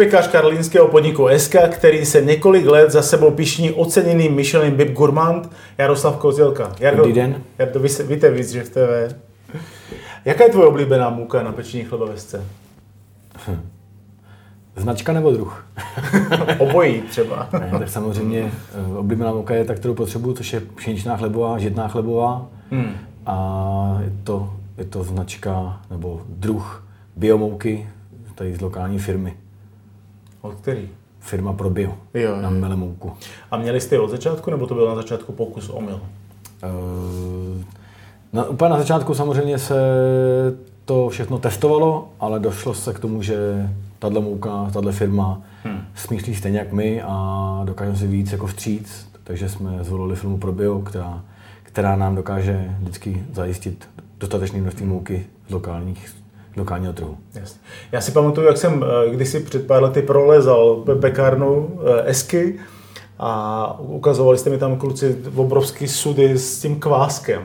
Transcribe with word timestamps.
Pekař 0.00 0.28
karlínského 0.28 0.88
podniku 0.88 1.28
SK, 1.36 1.56
který 1.70 2.04
se 2.06 2.20
několik 2.22 2.66
let 2.66 2.90
za 2.90 3.02
sebou 3.02 3.30
pišní 3.30 3.72
oceněný 3.72 4.28
Michelin 4.28 4.74
Bib 4.74 4.92
Gourmand, 4.92 5.50
Jaroslav 5.78 6.16
Kozelka. 6.16 6.72
Jardo, 6.78 6.96
Dobrý 6.96 7.12
den. 7.12 7.42
Jardo, 7.58 7.80
vy 7.80 7.88
se, 7.88 8.02
víte 8.02 8.30
víc, 8.30 8.50
že 8.50 8.62
v 8.62 8.68
TV. 8.68 9.16
Jaká 10.24 10.44
je 10.44 10.50
tvoje 10.50 10.68
oblíbená 10.68 11.10
mouka 11.10 11.42
na 11.42 11.52
pečení 11.52 11.84
chlebavesce? 11.84 12.44
Značka 14.76 15.12
nebo 15.12 15.30
druh? 15.30 15.66
Obojí 16.58 17.00
třeba. 17.00 17.48
Ne, 17.52 17.70
tak 17.78 17.88
samozřejmě 17.88 18.52
eh, 18.74 18.98
oblíbená 18.98 19.32
mouka 19.32 19.54
je 19.54 19.64
ta, 19.64 19.74
kterou 19.74 19.94
potřebuju, 19.94 20.34
což 20.34 20.52
je 20.52 20.60
pšeničná 20.60 21.16
chlebová, 21.16 21.58
žitná 21.58 21.88
chlebová. 21.88 22.46
Hmm. 22.70 22.92
A 23.26 23.98
je 24.04 24.12
to, 24.24 24.52
je 24.78 24.84
to 24.84 25.04
značka 25.04 25.80
nebo 25.90 26.20
druh 26.28 26.84
biomouky 27.16 27.88
tady 28.34 28.56
z 28.56 28.60
lokální 28.60 28.98
firmy. 28.98 29.36
Od 30.40 30.54
který? 30.54 30.88
Firma 31.20 31.52
pro 31.52 31.70
bio 31.70 31.94
Jo, 32.14 32.36
na 32.40 32.50
melemouku. 32.50 33.12
A 33.50 33.56
měli 33.58 33.80
jste 33.80 33.94
ji 33.94 33.98
od 34.00 34.10
začátku, 34.10 34.50
nebo 34.50 34.66
to 34.66 34.74
byl 34.74 34.88
na 34.88 34.94
začátku 34.94 35.32
pokus 35.32 35.68
omyl? 35.68 36.00
Eh, 36.62 37.64
Na, 38.32 38.44
úplně 38.44 38.70
na 38.70 38.78
začátku 38.78 39.14
samozřejmě 39.14 39.58
se 39.58 39.74
to 40.84 41.08
všechno 41.08 41.38
testovalo, 41.38 42.08
ale 42.20 42.40
došlo 42.40 42.74
se 42.74 42.94
k 42.94 42.98
tomu, 42.98 43.22
že 43.22 43.68
tahle 43.98 44.20
mouka, 44.20 44.70
tahle 44.72 44.92
firma 44.92 45.42
Hmm. 45.64 45.80
smýšlí 45.94 46.34
stejně 46.34 46.58
jak 46.58 46.72
my 46.72 47.02
a 47.02 47.62
dokáže 47.64 47.96
si 47.96 48.06
víc 48.06 48.32
jako 48.32 48.46
vstříc, 48.46 49.08
takže 49.24 49.48
jsme 49.48 49.78
zvolili 49.84 50.16
firmu 50.16 50.38
ProBio, 50.38 50.80
která, 50.80 51.24
která 51.62 51.96
nám 51.96 52.14
dokáže 52.14 52.70
vždycky 52.80 53.24
zajistit 53.32 53.88
dostatečné 54.20 54.60
množství 54.60 54.86
mouky 54.86 55.26
z 55.48 55.52
lokálních, 55.52 56.14
lokálního 56.56 56.92
trhu. 56.92 57.16
Jasně. 57.34 57.60
Já 57.92 58.00
si 58.00 58.12
pamatuju, 58.12 58.46
jak 58.46 58.56
jsem 58.56 58.84
eh, 58.84 59.10
kdysi 59.14 59.40
před 59.40 59.66
pár 59.66 59.82
lety 59.82 60.02
prolezal 60.02 60.82
pe- 60.86 61.00
pekárnu 61.00 61.80
eh, 61.80 62.10
Esky 62.10 62.58
a 63.18 63.76
ukazovali 63.80 64.38
jste 64.38 64.50
mi 64.50 64.58
tam 64.58 64.76
kluci 64.76 65.16
obrovský 65.36 65.88
sudy 65.88 66.38
s 66.38 66.60
tím 66.60 66.80
kváskem. 66.80 67.42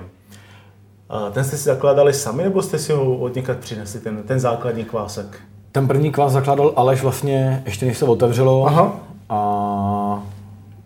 A 1.10 1.30
ten 1.30 1.44
jste 1.44 1.58
si 1.58 1.64
zakládali 1.64 2.14
sami, 2.14 2.44
nebo 2.44 2.62
jste 2.62 2.80
si 2.80 2.94
ho 2.94 3.18
od 3.18 3.36
někad 3.36 3.58
přinesli, 3.58 4.00
ten, 4.00 4.24
ten 4.24 4.40
základní 4.40 4.86
kvásek? 4.86 5.40
Ten 5.72 5.88
první 5.88 6.12
kvás 6.12 6.32
zakládal 6.32 6.74
Aleš 6.76 7.02
vlastně 7.02 7.64
ještě 7.66 7.86
než 7.86 7.98
se 7.98 8.06
otevřelo 8.06 8.68
Aha. 8.68 9.00
a 9.30 10.24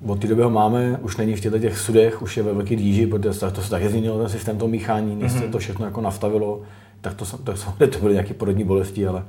od 0.07 0.19
té 0.19 0.27
doby 0.27 0.41
ho 0.41 0.49
máme, 0.49 0.99
už 1.01 1.17
není 1.17 1.35
v 1.35 1.39
těchto 1.39 1.59
těch 1.59 1.77
sudech, 1.77 2.21
už 2.21 2.37
je 2.37 2.43
ve 2.43 2.53
velký 2.53 2.75
dýži, 2.75 3.07
protože 3.07 3.39
to, 3.39 3.61
se 3.61 3.69
taky 3.69 3.89
změnilo 3.89 4.17
ten 4.17 4.29
systém 4.29 4.57
toho 4.57 4.69
míchání, 4.69 5.15
než 5.15 5.31
se 5.31 5.39
to 5.41 5.59
všechno 5.59 5.85
jako 5.85 6.01
nastavilo, 6.01 6.61
tak 7.01 7.13
to, 7.13 7.25
tak 7.43 7.57
samozřejmě 7.63 7.87
to 7.87 7.99
byly 7.99 8.13
nějaké 8.13 8.33
porodní 8.33 8.63
bolesti, 8.63 9.07
ale 9.07 9.23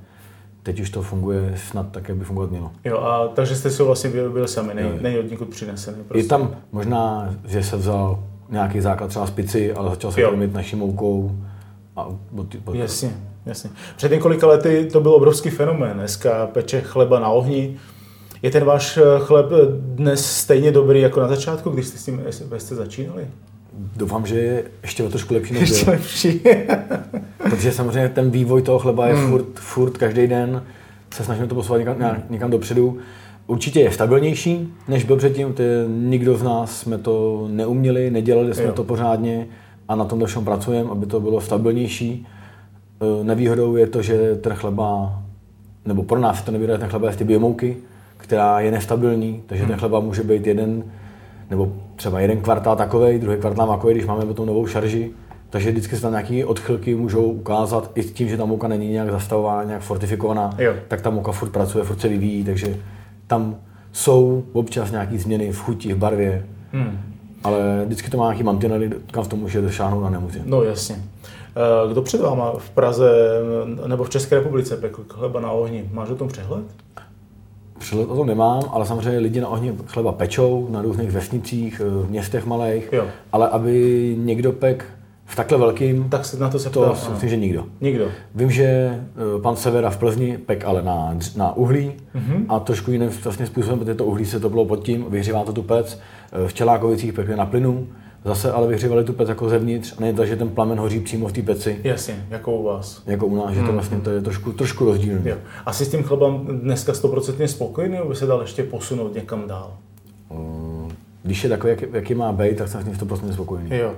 teď 0.63 0.81
už 0.81 0.91
to 0.91 1.03
funguje 1.03 1.55
snad 1.69 1.91
tak, 1.91 2.09
jak 2.09 2.19
by 2.19 2.25
fungovat 2.25 2.51
mělo. 2.51 2.71
Jo, 2.85 2.99
a 2.99 3.29
takže 3.29 3.57
jste 3.57 3.71
si 3.71 3.83
ho 3.83 3.87
vlastně 3.87 4.11
vyrobil 4.11 4.49
sami, 4.49 4.73
jo. 4.83 4.89
není 5.01 5.19
od 5.19 5.31
někud 5.31 5.49
přinesený. 5.49 5.99
Je 5.99 6.05
Prostě. 6.05 6.29
tam 6.29 6.57
možná, 6.73 7.35
že 7.49 7.63
se 7.63 7.77
vzal 7.77 8.25
nějaký 8.49 8.81
základ 8.81 9.09
třeba 9.09 9.27
z 9.27 9.31
pici, 9.31 9.73
ale 9.73 9.91
začal 9.91 10.13
se 10.13 10.23
krmit 10.23 10.53
naší 10.55 10.77
moukou. 10.77 11.37
A 11.97 12.09
ty- 12.49 12.61
od, 12.65 12.75
Jasně, 12.75 13.11
jasně. 13.47 13.71
Před 13.97 14.11
několika 14.13 14.47
lety 14.47 14.89
to 14.93 15.01
byl 15.01 15.15
obrovský 15.15 15.51
fenomén. 15.51 15.97
Dneska 15.97 16.47
peče 16.47 16.81
chleba 16.81 17.21
na 17.21 17.29
ohni. 17.29 17.77
Je 18.43 18.51
ten 18.51 18.65
váš 18.65 18.97
eh, 18.97 19.03
chleb 19.19 19.47
dnes 19.81 20.27
stejně 20.27 20.73
dobrý 20.73 21.01
jako 21.01 21.21
na 21.21 21.29
začátku, 21.29 21.71
když 21.71 21.87
jste 21.87 21.99
s 21.99 22.05
tím 22.05 22.21
jste 22.59 22.75
začínali? 22.75 23.27
Doufám, 23.97 24.27
že 24.27 24.39
je 24.39 24.65
ještě 24.83 25.03
o 25.05 25.09
trošku 25.09 25.35
lepší 25.35 25.55
než 25.55 25.71
Ještě 25.71 25.91
lepší. 25.91 26.41
Protože 27.51 27.73
samozřejmě 27.73 28.09
ten 28.09 28.31
vývoj 28.31 28.63
toho 28.63 28.79
chleba 28.79 29.07
je 29.07 29.15
Hmm. 29.15 29.31
furt, 29.31 29.47
furt 29.55 29.99
každý 29.99 30.27
den, 30.27 30.63
se 31.15 31.25
snažíme 31.25 31.47
to 31.47 31.55
posouvat 31.55 31.79
někam, 31.79 31.99
nějak- 31.99 32.31
někam 32.31 32.51
dopředu. 32.51 32.99
Určitě 33.47 33.81
je 33.81 33.91
stabilnější, 33.93 34.75
než 34.89 35.05
byl 35.05 35.17
předtím. 35.17 35.53
To 35.53 35.63
je, 35.63 35.85
nikdo 35.89 36.37
z 36.37 36.43
nás 36.43 36.81
jsme 36.81 36.99
to 36.99 37.47
neuměli, 37.51 38.11
nedělali 38.11 38.55
jsme 38.55 38.65
Jo. 38.65 38.73
to 38.73 38.85
pořádně 38.85 39.47
a 39.89 39.95
na 39.95 40.05
tom 40.05 40.25
všem 40.27 40.45
pracujeme, 40.45 40.91
aby 40.91 41.07
to 41.07 41.21
bylo 41.21 41.41
stabilnější. 41.41 42.27
E, 43.21 43.25
Nevýhodou 43.25 43.77
je 43.77 43.87
to, 43.87 44.03
že 44.03 44.35
ten 44.41 44.55
chleba, 44.55 45.19
nebo 45.87 46.03
pro 46.03 46.19
nás 46.21 46.43
to 46.43 46.53
nevýhoda, 46.53 46.79
ten 46.79 46.89
chleba 46.89 47.07
je 47.09 47.13
z 47.15 47.17
ty 47.17 47.25
biomouky, 47.25 47.77
která 48.17 48.61
je 48.61 48.71
nestabilní, 48.71 49.43
takže 49.47 49.67
ten 49.67 49.77
chleba 49.77 50.01
může 50.01 50.23
být 50.23 50.47
jeden, 50.47 50.83
nebo 51.51 51.73
třeba 51.97 52.21
jeden 52.21 52.41
kvartál 52.41 52.77
takový, 52.77 53.19
druhý 53.19 53.37
kvartál 53.39 53.69
takový, 53.69 53.95
když 53.95 54.07
máme 54.07 54.27
potom 54.27 54.47
novou 54.47 54.67
šarži, 54.67 55.11
takže 55.51 55.71
vždycky 55.71 55.97
se 55.97 56.03
tam 56.03 56.11
nějaké 56.13 56.45
odchylky 56.47 56.95
můžou 56.95 57.23
ukázat 57.25 57.91
i 57.95 58.03
s 58.03 58.13
tím, 58.13 58.29
že 58.29 58.37
ta 58.37 58.45
mouka 58.45 58.69
není 58.69 58.89
nějak 58.91 59.11
zastavovaná, 59.11 59.65
nějak 59.65 59.83
fortifikovaná, 59.83 60.51
Jo. 60.59 60.75
tak 60.89 61.01
ta 61.01 61.11
mouka 61.11 61.33
furt 61.33 61.51
pracuje, 61.51 61.85
furt 61.85 62.01
se 62.01 62.09
vyvíjí, 62.09 62.45
takže 62.45 62.77
tam 63.27 63.57
jsou 63.93 64.45
občas 64.53 64.91
nějaké 64.91 65.19
změny 65.19 65.53
v 65.53 65.59
chuti, 65.61 65.93
v 65.95 65.97
barvě, 65.97 66.47
Hmm. 66.73 66.99
ale 67.45 67.83
vždycky 67.87 68.11
to 68.11 68.17
má 68.17 68.25
nějaký 68.25 68.43
mantinely, 68.43 68.91
kam 69.11 69.25
v 69.25 69.29
tom 69.29 69.39
může 69.39 69.61
došáhnout 69.61 70.05
a 70.05 70.11
nemusí. 70.11 70.39
No 70.45 70.63
jasně. 70.63 70.97
Eh, 71.57 71.93
Kdo 71.93 72.03
před 72.03 72.21
váma 72.21 72.53
v 72.59 72.71
Praze 72.71 73.11
nebo 73.87 74.05
v 74.05 74.11
České 74.11 74.35
republice 74.35 74.77
pekl 74.77 75.05
chleba 75.09 75.41
na 75.41 75.51
ohni? 75.51 75.85
Máš 75.93 76.11
o 76.11 76.15
tom 76.15 76.29
přehled? 76.29 76.65
Přehled 77.79 78.05
o 78.11 78.17
tom 78.17 78.27
nemám, 78.27 78.63
ale 78.73 78.87
samozřejmě 78.87 79.19
lidi 79.19 79.41
na 79.41 79.49
ohni 79.49 79.75
chleba 79.87 80.13
pečou 80.13 80.67
na 80.71 80.83
různých 80.83 81.11
vesnicích, 81.11 81.81
eh, 81.85 81.91
v 82.07 82.11
městech 82.11 82.47
malých, 82.47 82.89
Jo. 82.93 83.05
ale 83.33 83.49
aby 83.49 84.15
někdo 84.19 84.53
pek 84.53 84.85
v 85.31 85.37
takhle 85.37 85.59
velkým, 85.59 86.09
Tak 86.09 86.25
se 86.25 86.39
na 86.39 86.49
to 86.51 86.59
se 86.59 86.71
to 86.71 86.83
ptám. 86.83 86.97
si 86.97 87.03
ano. 87.05 87.13
myslím, 87.13 87.31
že 87.31 87.37
nikdo. 87.37 87.67
Nikdo. 87.81 88.09
Vím, 88.35 88.51
že 88.51 88.65
eh, 88.65 89.41
pan 89.43 89.57
Severa 89.57 89.91
v 89.91 89.97
Plzni 89.97 90.39
pek 90.39 90.65
ale 90.65 90.83
na, 90.83 91.17
na 91.37 91.57
uhlí 91.57 91.93
Mhm. 92.15 92.45
a 92.49 92.61
trošku 92.61 92.91
jiným 92.93 93.11
vlastně 93.25 93.47
způsobem, 93.47 93.79
protože 93.79 93.95
to 93.95 94.05
uhlí 94.05 94.27
se 94.27 94.41
to 94.41 94.51
bylo 94.51 94.65
pod 94.65 94.77
tím, 94.85 95.05
vyhřívá 95.09 95.45
to 95.45 95.53
tu 95.53 95.63
pec. 95.63 95.99
Eh, 96.45 96.49
V 96.49 96.55
Čelákovicích 96.55 97.13
pekli 97.13 97.37
na 97.37 97.47
plynu, 97.47 97.87
zase 98.25 98.53
ale 98.53 98.67
vyhřívali 98.69 99.05
tu 99.05 99.13
pec 99.13 99.29
jako 99.29 99.49
zevnitř 99.49 99.95
a 99.99 100.01
není 100.01 100.17
to, 100.17 100.25
že 100.27 100.37
ten 100.37 100.49
plamen 100.49 100.79
hoří 100.79 101.01
přímo 101.01 101.29
v 101.29 101.33
té 101.33 101.43
peci, 101.43 101.79
Jasně, 101.85 102.27
jako 102.31 102.53
u 102.57 102.63
vás. 102.65 103.03
jako 103.07 103.27
u 103.27 103.37
nás, 103.37 103.55
že 103.55 103.63
to 103.63 103.73
vlastně 103.73 103.99
to 104.01 104.11
je 104.11 104.21
trošku, 104.21 104.53
trošku 104.53 104.85
rozdílné. 104.85 105.31
Jo. 105.31 105.37
Asi 105.67 105.85
s 105.85 105.89
tím 105.91 106.03
chlebem 106.03 106.47
dneska 106.63 106.93
100% 106.93 107.45
spokojený, 107.49 107.95
nebo 107.95 108.09
by 108.09 108.15
se 108.17 108.27
dal 108.27 108.41
ještě 108.41 108.63
posunout 108.63 109.15
někam 109.15 109.49
dál? 109.49 109.73
Eh, 110.33 110.93
Když 111.23 111.45
je 111.45 111.51
takový, 111.51 111.71
jak, 111.71 111.83
jaký 111.95 112.15
má 112.15 112.33
být, 112.33 112.57
tak 112.59 112.69
jsem 112.69 112.83
s 112.83 112.85
ním 112.85 112.95
100% 112.95 113.33
spokojený. 113.33 113.71
Jo. 113.77 113.93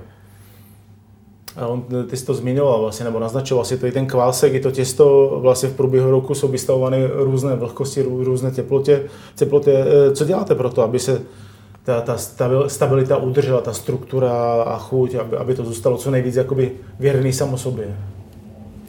A 1.57 1.67
on, 1.67 1.83
ty 2.09 2.17
jsi 2.17 2.25
to 2.25 2.33
zmiňoval 2.33 2.81
vlastně, 2.81 3.03
nebo 3.05 3.19
naznačoval 3.19 3.65
si 3.65 3.77
to 3.77 3.85
i 3.87 3.91
ten 3.91 4.05
kvásek, 4.05 4.53
i 4.53 4.59
to 4.59 4.71
těsto 4.71 5.37
vlastně 5.41 5.69
v 5.69 5.73
průběhu 5.73 6.11
roku 6.11 6.35
jsou 6.35 6.47
vystavovány 6.47 7.07
různé 7.13 7.55
vlhkosti, 7.55 8.01
rů- 8.03 8.23
různé 8.23 8.51
teplotě. 8.51 9.03
teplotě. 9.35 9.85
Eh, 9.87 10.11
Co 10.15 10.25
děláte 10.25 10.55
pro 10.55 10.69
to, 10.69 10.81
aby 10.83 10.99
se 10.99 11.21
ta, 11.83 12.01
ta 12.01 12.17
stabil- 12.17 12.69
stabilita 12.69 13.17
udržela, 13.17 13.61
ta 13.61 13.73
struktura 13.73 14.31
a 14.63 14.77
chuť, 14.77 15.15
aby, 15.15 15.37
aby 15.37 15.55
to 15.55 15.65
zůstalo 15.65 15.97
co 15.97 16.11
nejvíc 16.11 16.35
jakoby 16.35 16.71
věrný 16.99 17.33
samo 17.33 17.57
sobě? 17.57 17.97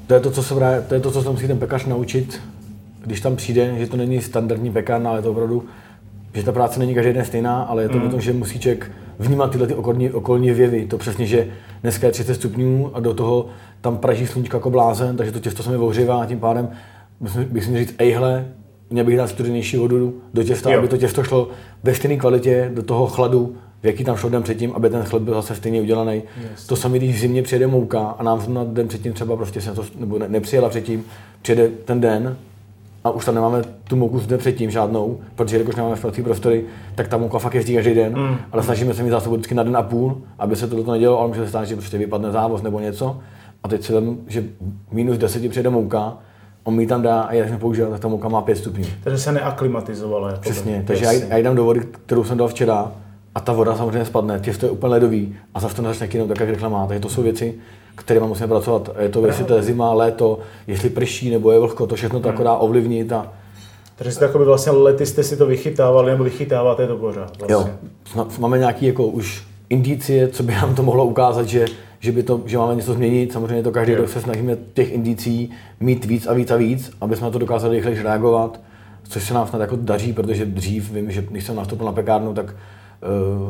To 0.06 0.14
je 0.14 0.20
to, 0.20 0.30
co 0.30 0.42
se, 0.42 0.54
vrá- 0.54 0.82
to 0.88 0.94
je 0.94 1.00
to, 1.00 1.10
co 1.10 1.22
se 1.22 1.30
musí 1.30 1.46
ten 1.46 1.58
pekař 1.58 1.84
naučit, 1.86 2.40
když 3.04 3.20
tam 3.20 3.36
přijde, 3.36 3.74
že 3.78 3.86
to 3.86 3.96
není 3.96 4.20
standardní 4.22 4.70
pekárna, 4.70 5.10
ale 5.10 5.18
je 5.18 5.22
to 5.22 5.30
opravdu, 5.30 5.64
že 6.34 6.42
ta 6.42 6.52
práce 6.52 6.78
není 6.78 6.94
každý 6.94 7.12
den 7.12 7.24
stejná, 7.24 7.62
ale 7.62 7.82
je 7.82 7.88
to 7.88 7.98
Mm. 7.98 8.06
o 8.06 8.10
tom, 8.10 8.20
že 8.20 8.32
musí 8.32 8.58
člověk 8.60 8.90
vnímat 9.18 9.50
tyhle 9.50 9.66
ty 9.66 9.74
okolní, 9.74 10.10
okolní 10.10 10.50
věvy. 10.50 10.86
To 10.86 10.98
přesně, 10.98 11.26
že 11.26 11.46
dneska 11.82 12.06
je 12.06 12.12
30 12.12 12.34
stupňů 12.34 12.90
a 12.94 13.00
do 13.00 13.14
toho 13.14 13.46
tam 13.80 13.96
praží 13.96 14.26
sluníčko 14.26 14.56
jako 14.56 14.70
blázen, 14.70 15.16
takže 15.16 15.32
to 15.32 15.40
těsto 15.40 15.62
se 15.62 15.70
mi 15.70 15.76
ohřívá 15.76 16.22
a 16.22 16.26
tím 16.26 16.38
pádem 16.40 16.68
musím- 17.20 17.44
bych 17.44 17.64
si 17.64 17.70
měl 17.70 17.82
říct, 17.82 17.94
ejhle, 17.98 18.46
měl 18.90 19.04
bych 19.04 19.16
dát 19.16 19.26
studenější 19.28 19.76
vodu 19.76 20.20
do 20.34 20.42
těsta, 20.42 20.70
Jo. 20.72 20.78
aby 20.78 20.88
to 20.88 20.96
těsto 20.96 21.22
šlo 21.24 21.48
ve 21.82 21.94
stejné 21.94 22.16
kvalitě 22.16 22.70
do 22.74 22.82
toho 22.82 23.06
chladu, 23.06 23.56
v 23.82 23.86
jaký 23.86 24.04
tam 24.04 24.16
šlo 24.16 24.30
den 24.30 24.42
předtím, 24.42 24.72
aby 24.74 24.90
ten 24.90 25.02
chleb 25.02 25.22
byl 25.22 25.34
zase 25.34 25.54
stejně 25.54 25.80
udělaný. 25.80 26.22
Jasně. 26.36 26.66
To 26.68 26.76
samé, 26.76 26.98
když 26.98 27.16
v 27.16 27.18
zimě 27.18 27.42
přijede 27.42 27.66
mouka 27.66 28.00
a 28.00 28.22
nám 28.22 28.40
zrovna 28.40 28.64
den 28.64 28.88
předtím 28.88 29.12
třeba 29.12 29.36
prostě 29.36 29.60
se 29.60 29.72
to, 29.72 29.84
nebo 29.98 30.18
ne, 30.18 30.28
nepřijela 30.28 30.68
předtím, 30.68 31.04
přijede 31.42 31.68
ten 31.84 32.00
den 32.00 32.36
a 33.04 33.10
už 33.10 33.24
tam 33.24 33.34
nemáme 33.34 33.62
tu 33.88 33.96
mouku 33.96 34.18
z 34.18 34.26
den 34.26 34.38
předtím 34.38 34.70
žádnou, 34.70 35.18
protože 35.34 35.58
jakož 35.58 35.76
nemáme 35.76 35.96
sprací 35.96 36.22
prostory, 36.22 36.64
tak 36.94 37.08
ta 37.08 37.16
mouka 37.16 37.38
fakt 37.38 37.54
jezdí 37.54 37.74
každý 37.74 37.94
den, 37.94 38.18
Mm. 38.18 38.36
ale 38.52 38.62
snažíme 38.62 38.94
se 38.94 39.02
mít 39.02 39.10
zásobu 39.10 39.34
vždycky 39.36 39.54
na 39.54 39.62
den 39.62 39.76
a 39.76 39.82
půl, 39.82 40.22
aby 40.38 40.56
se 40.56 40.66
to 40.66 40.92
nedělo, 40.92 41.18
ale 41.18 41.28
může 41.28 41.40
se 41.44 41.48
stát, 41.48 41.64
že 41.64 41.76
prostě 41.76 41.98
vypadne 41.98 42.32
závoz 42.32 42.62
nebo 42.62 42.80
něco. 42.80 43.18
A 43.62 43.68
teď 43.68 43.82
se 43.84 43.92
tam, 43.92 44.16
že 44.26 44.44
minus 44.92 45.18
10 45.18 45.48
přijede 45.50 45.70
mouka 45.70 46.16
on 46.64 46.74
mi 46.74 46.86
tam 46.86 47.02
dá 47.02 47.20
a 47.20 47.32
já 47.32 47.48
jsem 47.48 47.58
použil, 47.58 47.90
tak 47.90 48.00
ta 48.00 48.08
mouka 48.08 48.28
má 48.28 48.42
5 48.42 48.56
stupňů. 48.56 48.84
Takže 49.04 49.18
se 49.18 49.32
neaklimatizovala. 49.32 50.28
Jako 50.28 50.40
Přesně, 50.40 50.84
takže 50.86 51.04
já, 51.04 51.12
já 51.12 51.42
dám 51.42 51.56
do 51.56 51.64
vody, 51.64 51.80
kterou 52.06 52.24
jsem 52.24 52.38
dal 52.38 52.48
včera 52.48 52.92
a 53.34 53.40
ta 53.40 53.52
voda 53.52 53.76
samozřejmě 53.76 54.04
spadne, 54.04 54.40
těsto 54.40 54.66
je 54.66 54.70
úplně 54.72 54.90
ledový 54.92 55.36
a 55.54 55.60
zase 55.60 55.76
to 55.76 55.82
nezačne 55.82 56.08
kynout 56.08 56.28
tak, 56.28 56.40
jak 56.40 56.62
má. 56.62 56.86
Takže 56.86 57.00
to 57.00 57.08
jsou 57.08 57.22
věci, 57.22 57.54
kterými 57.94 58.26
musíme 58.26 58.48
pracovat. 58.48 58.90
Je 58.98 59.08
to, 59.08 59.26
jestli 59.26 59.44
to 59.44 59.56
je 59.56 59.62
zima, 59.62 59.92
léto, 59.92 60.38
jestli 60.66 60.90
prší 60.90 61.30
nebo 61.30 61.52
je 61.52 61.58
vlhko, 61.58 61.86
to 61.86 61.94
všechno 61.94 62.20
to 62.20 62.28
Hmm. 62.28 62.34
akorát 62.36 62.56
ovlivnit 62.56 63.12
a 63.12 63.32
Takže 63.96 64.12
jste 64.12 64.24
jakoby 64.24 64.44
vlastně 64.44 64.72
lety 64.72 65.06
jste 65.06 65.22
si 65.22 65.36
to 65.36 65.46
vychytávali 65.46 66.10
nebo 66.12 66.24
vychytáváte 66.24 66.86
to 66.86 66.96
pořád. 66.96 67.38
Vlastně. 67.38 67.54
jo, 67.54 68.26
máme 68.38 68.58
nějaký 68.58 68.86
jako 68.86 69.06
už 69.06 69.42
indicie, 69.70 70.28
co 70.28 70.42
by 70.42 70.52
nám 70.52 70.74
to 70.74 70.82
mohlo 70.82 71.04
ukázat, 71.04 71.48
že, 71.48 71.64
že, 72.00 72.12
by 72.12 72.22
to, 72.22 72.40
že 72.46 72.58
máme 72.58 72.74
něco 72.74 72.92
změnit. 72.94 73.32
Samozřejmě 73.32 73.62
to 73.62 73.70
každý 73.72 73.94
rok 73.94 74.08
se 74.08 74.20
snažíme 74.20 74.56
těch 74.74 74.92
indicí 74.92 75.50
mít 75.80 76.04
víc 76.04 76.26
a 76.26 76.32
víc 76.32 76.50
a 76.50 76.56
víc, 76.56 76.90
aby 77.00 77.16
jsme 77.16 77.24
na 77.24 77.30
to 77.30 77.38
dokázali 77.38 77.76
rychleji 77.76 78.02
reagovat, 78.02 78.60
což 79.08 79.22
se 79.24 79.34
nám 79.34 79.46
snad 79.46 79.60
jako 79.60 79.76
daří, 79.76 80.12
protože 80.12 80.46
dřív 80.46 80.90
vím, 80.92 81.10
že 81.10 81.22
když 81.30 81.44
jsem 81.44 81.56
nastoupil 81.56 81.86
na 81.86 81.92
pekárnu, 81.92 82.34
tak 82.34 82.54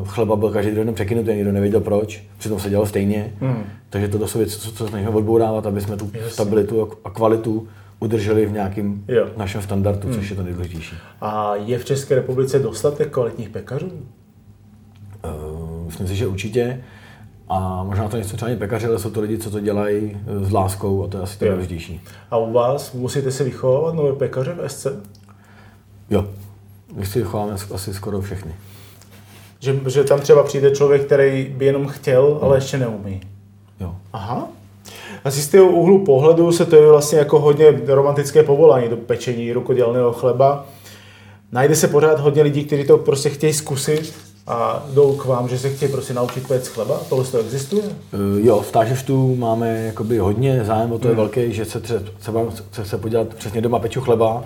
chleba 0.06 0.36
byl 0.36 0.50
každý 0.50 0.74
den 0.74 0.94
překynutý, 0.94 1.34
nikdo 1.34 1.52
nevěděl 1.52 1.80
proč, 1.80 2.22
přitom 2.38 2.60
se 2.60 2.70
dělal 2.70 2.86
stejně. 2.86 3.32
Hmm. 3.40 3.64
Takže 3.90 4.08
toto 4.08 4.28
jsou 4.28 4.38
věci, 4.38 4.58
co, 4.58 4.72
co 4.72 4.84
se 4.84 4.90
snažíme 4.90 5.10
odbourávat, 5.10 5.66
aby 5.66 5.80
jsme 5.80 5.96
tu 5.96 6.10
Jasně. 6.14 6.30
stabilitu 6.30 6.92
a 7.04 7.10
kvalitu 7.10 7.68
udrželi 8.00 8.46
v 8.46 8.52
nějakém 8.52 9.04
našem 9.36 9.62
standardu, 9.62 10.14
což 10.14 10.30
je 10.30 10.36
to 10.36 10.42
nejdůležitější. 10.42 10.96
A 11.20 11.54
je 11.54 11.78
v 11.78 11.84
České 11.84 12.14
republice 12.14 12.58
dostatek 12.58 13.10
kvalitních 13.10 13.48
pekařů? 13.48 13.86
Uh, 13.86 15.86
myslím 15.86 16.08
si, 16.08 16.16
že 16.16 16.26
určitě. 16.26 16.82
A 17.48 17.82
možná 17.82 18.08
to 18.08 18.16
nejsou 18.16 18.36
třeba 18.36 18.48
ani 18.48 18.58
pekaři, 18.58 18.86
ale 18.86 18.98
jsou 18.98 19.10
to 19.10 19.20
lidi, 19.20 19.38
co 19.38 19.50
to 19.50 19.60
dělají 19.60 20.16
eh, 20.16 20.44
s 20.44 20.52
láskou 20.52 21.04
a 21.04 21.08
to 21.08 21.16
je 21.16 21.22
asi 21.22 21.38
to 21.38 21.44
nejdůležitější. 21.44 22.00
A 22.30 22.36
u 22.36 22.52
vás 22.52 22.92
musíte 22.92 23.30
se 23.30 23.44
vychovávat 23.44 23.94
nové 23.94 24.12
pekaře 24.12 24.54
v 24.54 24.68
SC? 24.68 24.86
Jo. 26.10 26.26
My 26.94 27.06
si 27.06 27.22
chováme 27.22 27.52
asi 27.74 27.94
skoro 27.94 28.20
všechny. 28.20 28.52
Že, 29.60 29.76
že 29.88 30.04
tam 30.04 30.20
třeba 30.20 30.42
přijde 30.42 30.70
člověk, 30.70 31.04
který 31.04 31.54
by 31.56 31.64
jenom 31.66 31.86
chtěl, 31.88 32.38
ale 32.42 32.56
ještě 32.56 32.78
neumí. 32.78 33.20
Jo. 33.80 33.94
Aha. 34.12 34.48
Asi 35.24 35.40
z 35.42 35.48
toho 35.48 35.66
úhlu 35.70 36.04
pohledu 36.04 36.52
se 36.52 36.64
to 36.66 36.76
je 36.76 36.88
vlastně 36.88 37.18
jako 37.18 37.40
hodně 37.40 37.80
romantické 37.86 38.42
povolání 38.42 38.88
do 38.88 38.96
pečení 38.96 39.52
rukodělného 39.52 40.12
chleba. 40.12 40.66
Najde 41.52 41.74
se 41.74 41.88
pořád 41.88 42.20
hodně 42.20 42.42
lidí, 42.42 42.64
kteří 42.64 42.84
to 42.84 42.98
prostě 42.98 43.30
chtějí 43.30 43.52
zkusit 43.52 44.14
a 44.46 44.86
jdou 44.94 45.12
k 45.16 45.24
vám, 45.24 45.48
že 45.48 45.58
se 45.58 45.70
chtějí 45.70 45.92
prostě 45.92 46.14
naučit 46.14 46.48
péct 46.48 46.68
chleba. 46.68 47.00
Tohle 47.08 47.24
to 47.24 47.38
existuje? 47.38 47.82
Eh, 47.86 48.16
Jo, 48.40 48.60
v 48.60 48.72
tážeštů 48.72 49.36
máme 49.36 49.82
jakoby 49.86 50.18
hodně 50.18 50.64
zájem 50.64 50.92
o 50.92 50.98
to 50.98 51.08
Hmm. 51.08 51.10
je 51.10 51.16
velký, 51.16 51.52
že 51.52 51.64
se 51.64 51.82
tře- 51.82 52.02
třeba 52.18 52.40
chce 52.70 52.84
se 52.84 52.98
podívat 52.98 53.28
přesně 53.34 53.60
doma 53.60 53.78
peču 53.78 54.00
chleba 54.00 54.44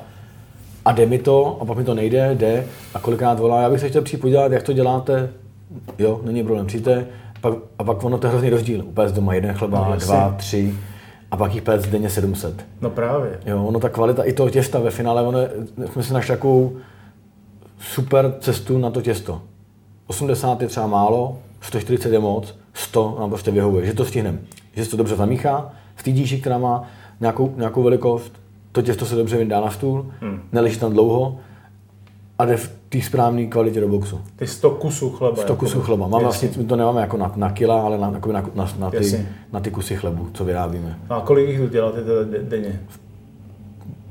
a 0.89 0.93
jde 0.93 1.07
mi 1.07 1.19
to 1.19 1.59
a 1.61 1.65
pak 1.65 1.79
mi 1.79 1.85
to 1.85 1.95
nejde, 1.95 2.35
jde 2.35 2.67
a 2.95 2.99
kolikrát 2.99 3.39
volá, 3.39 3.63
já 3.63 3.71
bych 3.71 3.81
se 3.81 3.89
chtěl 3.89 4.03
přijít 4.03 4.21
podívat, 4.21 4.53
jak 4.53 4.63
to 4.63 4.73
děláte, 4.73 5.31
jo, 5.99 6.21
není 6.25 6.45
problém, 6.45 6.67
přijďte 6.67 7.07
pak, 7.41 7.55
a 7.79 7.85
pak 7.85 8.05
ono 8.05 8.19
to 8.19 8.27
je 8.27 8.31
hrozný 8.31 8.51
rozdíl, 8.51 8.85
upéct 8.85 9.15
doma 9.15 9.35
jeden 9.35 9.55
chleba, 9.55 9.89
No, 9.91 9.97
dva, 9.97 10.35
tři 10.39 10.75
a 11.31 11.37
pak 11.37 11.55
jich 11.55 11.63
péct 11.63 11.89
denně 11.89 12.11
700. 12.11 12.67
No 12.81 12.91
právě. 12.91 13.41
Jo, 13.47 13.65
ono 13.65 13.81
ta 13.81 13.89
kvalita 13.89 14.23
i 14.23 14.33
toho 14.33 14.51
těsta 14.51 14.79
ve 14.79 14.91
finále, 14.91 15.23
ono 15.23 15.39
je, 15.39 15.51
jsme 15.93 16.03
si 16.03 16.13
našli 16.13 16.35
takovou 16.35 16.77
super 17.79 18.35
cestu 18.41 18.79
na 18.79 18.91
to 18.91 19.03
těsto. 19.03 19.43
80 20.07 20.63
je 20.63 20.69
třeba 20.69 20.87
málo, 20.87 21.39
140 21.61 22.13
je 22.13 22.19
moc, 22.19 22.55
100 22.75 23.17
nám 23.21 23.29
prostě 23.29 23.51
vyhovuje, 23.51 23.87
že 23.87 23.95
to 23.95 24.05
stihneme. 24.05 24.39
Že 24.73 24.85
se 24.85 24.91
to 24.91 24.97
dobře 24.97 25.17
zamíchá, 25.17 25.73
v 25.95 26.03
té 26.03 26.11
díši, 26.11 26.41
která 26.41 26.59
má 26.59 26.83
nějakou, 27.21 27.55
nějakou 27.57 27.83
velikost, 27.83 28.33
to 28.79 28.83
těsto 28.83 29.07
se 29.07 29.15
dobře 29.17 29.37
vyndá 29.37 29.61
na 29.61 29.71
stůl, 29.71 30.07
Hmm. 30.21 30.41
neleží 30.53 30.79
tam 30.79 30.93
dlouho 30.93 31.39
a 32.39 32.45
jde 32.47 32.57
v 32.57 32.73
té 32.89 33.01
správné 33.03 33.47
kvalitě 33.47 33.81
do 33.81 33.89
boxu. 33.89 34.21
Ty 34.37 34.47
100 34.47 34.71
kusů 34.71 35.11
chleba. 35.11 35.35
100 35.37 35.43
jako 35.43 35.57
kusů 35.57 35.79
by. 35.79 35.85
chleba. 35.85 36.07
Máme 36.09 36.25
Jasně. 36.25 36.49
vlastně, 36.49 36.63
my 36.63 36.69
to 36.69 36.77
nemáme 36.77 37.01
jako 37.01 37.17
na, 37.17 37.33
na 37.37 37.53
kila, 37.53 37.83
ale 37.83 37.99
na, 37.99 38.11
na, 38.11 38.21
na, 38.55 38.69
na, 38.79 38.91
ty, 38.91 39.27
na 39.53 39.61
ty 39.61 39.71
kusy 39.71 39.97
chlebu, 39.97 40.29
co 40.35 40.45
vyrábíme. 40.45 40.99
No 41.11 41.17
a 41.17 41.21
kolik 41.21 41.49
jich 41.49 41.59
tu 41.61 41.69
děláte 41.69 42.05
teda 42.05 42.23
de- 42.25 42.43
denně? 42.43 42.81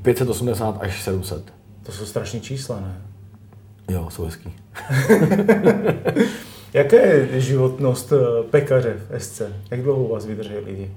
580 0.02 0.76
až 0.80 1.02
700. 1.02 1.42
To 1.82 1.92
jsou 1.92 2.04
strašné 2.04 2.40
čísla, 2.40 2.80
ne? 2.80 3.00
Jo, 3.90 4.06
jsou 4.10 4.24
hezký. 4.24 4.52
Jaká 6.74 6.96
je 6.96 7.40
životnost 7.40 8.12
eh, 8.12 8.42
pekaře 8.50 8.96
v 9.10 9.20
SC? 9.22 9.42
Jak 9.70 9.82
dlouho 9.82 10.04
u 10.04 10.12
vás 10.12 10.26
vydrží 10.26 10.54
lidi? 10.66 10.90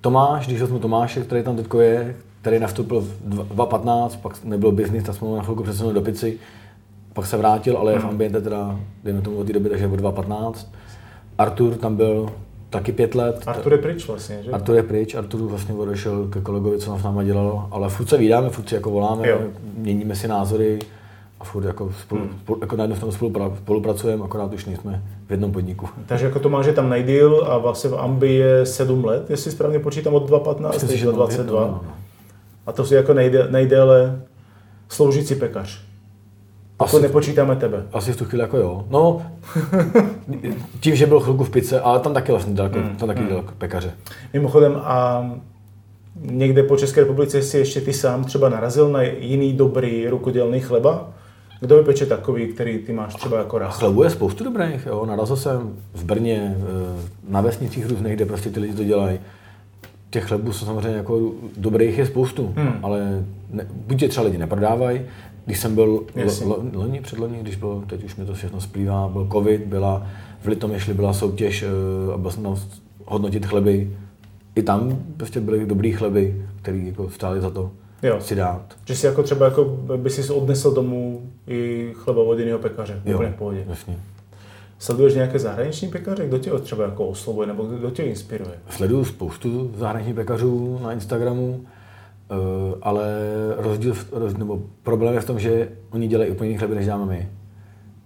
Tomáš, 0.00 0.46
když 0.46 0.60
vezmu 0.60 0.78
Tomáše, 0.78 1.20
který 1.20 1.42
tam 1.42 1.56
teď 1.56 1.66
je, 1.80 2.16
který 2.40 2.58
nastoupil 2.58 3.00
v 3.00 3.06
dva- 3.24 3.44
2015, 3.44 4.16
pak 4.16 4.44
nebyl 4.44 4.72
biznis, 4.72 5.04
tak 5.04 5.14
jsme 5.14 5.28
ho 5.28 5.36
na 5.36 5.42
chvilku 5.42 5.62
přesunuli 5.62 5.94
do 5.94 6.00
pici, 6.00 6.38
pak 7.12 7.26
se 7.26 7.36
vrátil, 7.36 7.76
ale 7.76 7.92
je 7.92 7.98
v 7.98 8.04
ambiente 8.04 8.40
teda, 8.40 8.80
dejme 9.04 9.20
tomu 9.20 9.36
od 9.36 9.46
té 9.46 9.52
doby, 9.52 9.68
takže 9.68 9.86
od 9.86 9.96
2015. 9.96 10.72
Artur 11.38 11.74
tam 11.74 11.96
byl 11.96 12.30
taky 12.70 12.92
pět 12.92 13.14
let. 13.14 13.42
Artur 13.46 13.72
je 13.72 13.78
pryč 13.78 14.08
vlastně, 14.08 14.42
že? 14.42 14.50
Artur 14.50 14.76
je 14.76 14.82
pryč, 14.82 15.14
Artur 15.14 15.40
vlastně 15.40 15.74
odešel 15.74 16.26
ke 16.28 16.40
kolegovi, 16.40 16.78
co 16.78 16.90
nám 16.90 17.00
s 17.00 17.02
náma 17.02 17.22
dělal, 17.24 17.68
ale 17.70 17.88
furt 17.88 18.08
se 18.08 18.16
vídáme, 18.18 18.50
furt 18.50 18.68
si 18.68 18.74
jako 18.74 18.90
voláme, 18.90 19.28
Jo. 19.28 19.38
měníme 19.76 20.16
si 20.16 20.28
názory 20.28 20.78
furt 21.46 21.64
jako, 21.64 21.92
spolu, 22.02 22.20
Hmm. 22.20 22.38
spolu, 22.38 22.58
jako 22.60 22.76
na 22.76 22.84
jednu 22.84 22.96
stranu 22.96 23.12
spolupra, 23.12 23.50
spolupracujeme, 23.58 24.24
akorát 24.24 24.52
už 24.52 24.64
nejsme 24.66 25.02
v 25.26 25.30
jednom 25.30 25.52
podniku. 25.52 25.88
Takže 26.06 26.24
jako 26.26 26.38
Tomáš 26.38 26.66
je 26.66 26.72
tam 26.72 26.90
nejdýl 26.90 27.46
a 27.50 27.58
vlastně 27.58 27.90
v 27.90 27.94
Ambi 27.98 28.34
je 28.34 28.66
7 28.66 29.04
let, 29.04 29.30
jestli 29.30 29.50
správně 29.50 29.78
počítám 29.78 30.14
od 30.14 30.26
2015 30.26 30.72
Myslím 30.74 30.88
si, 30.88 30.92
teď 30.92 31.00
že 31.00 31.06
do 31.06 31.10
to- 31.12 31.16
22. 31.18 31.60
no, 31.60 31.66
no, 31.66 31.80
no. 31.84 31.92
A 32.66 32.72
to 32.72 32.84
je 32.90 32.96
jako 32.96 33.14
nejdé, 33.14 33.46
nejdéle 33.50 34.22
sloužící 34.88 35.34
pekař. 35.34 35.80
Pokud 36.76 36.96
Asi- 36.96 37.02
nepočítáme 37.02 37.56
tebe. 37.56 37.82
Asi 37.92 38.12
v 38.12 38.16
tu 38.16 38.24
chvíli 38.24 38.42
jako 38.42 38.56
jo. 38.56 38.84
No, 38.90 39.22
tím, 40.80 40.96
že 40.96 41.06
byl 41.06 41.20
chvilku 41.20 41.44
v 41.44 41.50
pice, 41.50 41.80
ale 41.80 42.00
tam 42.00 42.14
taky 42.14 42.32
vlastně 42.32 42.54
daleko, 42.54 42.78
Hmm, 42.78 42.96
tam 42.96 43.08
taky 43.08 43.20
daleko 43.30 43.52
pekaře. 43.58 43.92
Mimochodem 44.32 44.80
a 44.84 45.24
někde 46.20 46.62
po 46.62 46.76
České 46.76 47.00
republice 47.00 47.42
si 47.42 47.58
ještě 47.58 47.80
ty 47.80 47.92
sám 47.92 48.24
třeba 48.24 48.48
narazil 48.48 48.88
na 48.88 49.02
jiný 49.02 49.52
dobrý 49.52 50.08
rukodělný 50.08 50.60
chleba? 50.60 51.08
Kdo 51.60 51.76
vypeče 51.78 52.06
takový, 52.06 52.46
který 52.46 52.78
ty 52.78 52.92
máš 52.92 53.14
třeba 53.14 53.38
jako 53.38 53.58
rád? 53.58 53.68
chlebu 53.70 54.02
je 54.02 54.10
spoustu 54.10 54.44
dobrých, 54.44 54.86
jo. 54.86 55.06
Narazil 55.06 55.36
jsem 55.36 55.76
v 55.94 56.04
Brně, 56.04 56.56
eh, 56.58 57.08
na 57.28 57.40
vesnicích 57.40 57.86
různých, 57.90 58.14
kde 58.14 58.24
prostě 58.26 58.50
ty 58.50 58.60
lidi 58.60 58.74
to 58.74 58.84
dělají. 58.84 59.18
Těch 60.10 60.24
chlebů 60.24 60.52
jsou 60.52 60.66
samozřejmě 60.66 60.96
jako 60.96 61.32
dobrých 61.56 61.98
je 61.98 62.06
spoustu, 62.06 62.52
Hmm. 62.56 62.72
ale 62.82 63.24
ne, 63.50 63.66
buď 63.86 64.02
je 64.02 64.08
třeba 64.08 64.24
lidi 64.26 64.38
neprodávají, 64.38 65.00
když 65.44 65.58
jsem 65.60 65.74
byl 65.74 66.04
loni, 66.74 67.00
předloni, 67.00 67.38
když 67.40 67.56
byl, 67.56 67.84
teď 67.86 68.04
už 68.04 68.16
mi 68.16 68.24
to 68.26 68.34
všechno 68.34 68.60
splývá, 68.60 69.08
byl 69.08 69.28
covid, 69.32 69.60
byla 69.64 70.06
v 70.40 70.46
Litomyšli 70.46 70.94
byla 70.94 71.12
soutěž 71.12 71.62
eh, 71.62 72.12
a 72.14 72.18
byl 72.18 72.30
jsem 72.30 72.42
tam 72.42 72.56
hodnotit 73.04 73.46
chleby. 73.46 73.90
I 74.54 74.62
tam 74.62 74.98
prostě 75.16 75.40
byly 75.40 75.66
dobrý 75.66 75.92
chleby, 75.92 76.44
který 76.62 76.86
jako 76.86 77.10
stály 77.10 77.40
za 77.40 77.50
to 77.50 77.70
Jo. 78.02 78.20
si 78.20 78.34
dát. 78.34 78.62
Že 78.84 78.96
si 78.96 79.06
jako 79.06 79.22
třeba 79.22 79.44
jako 79.46 79.64
by 79.96 80.10
si 80.10 80.32
odnesl 80.32 80.70
domů 80.74 81.22
i 81.46 81.90
chleba 81.94 82.22
od 82.22 82.38
jiného 82.38 82.58
pekaře. 82.58 83.02
Úplně 83.14 83.28
v 83.28 83.34
pohodě. 83.34 83.64
jasně. 83.68 83.96
Sleduješ 84.78 85.14
nějaké 85.14 85.38
zahraniční 85.38 85.88
pekaře? 85.88 86.26
Kdo 86.28 86.38
tě 86.38 86.50
třeba 86.50 86.84
jako 86.84 87.06
oslovuje 87.06 87.46
nebo 87.46 87.64
kdo 87.64 87.90
tě 87.90 88.02
inspiruje? 88.02 88.50
Sleduju 88.70 89.04
spoustu 89.04 89.70
zahraničních 89.76 90.14
pekařů 90.14 90.78
na 90.82 90.92
Instagramu, 90.92 91.60
eh, 92.30 92.34
ale 92.82 93.04
rozdíl, 93.56 93.94
v- 93.94 94.12
roz, 94.12 94.36
nebo 94.36 94.62
problém 94.82 95.14
je 95.14 95.20
v 95.20 95.24
tom, 95.24 95.38
že 95.40 95.68
oni 95.90 96.08
dělají 96.08 96.30
úplně 96.30 96.48
jiný 96.50 96.58
chleby, 96.58 96.74
než 96.74 96.84
děláme 96.84 97.06
my. 97.06 97.28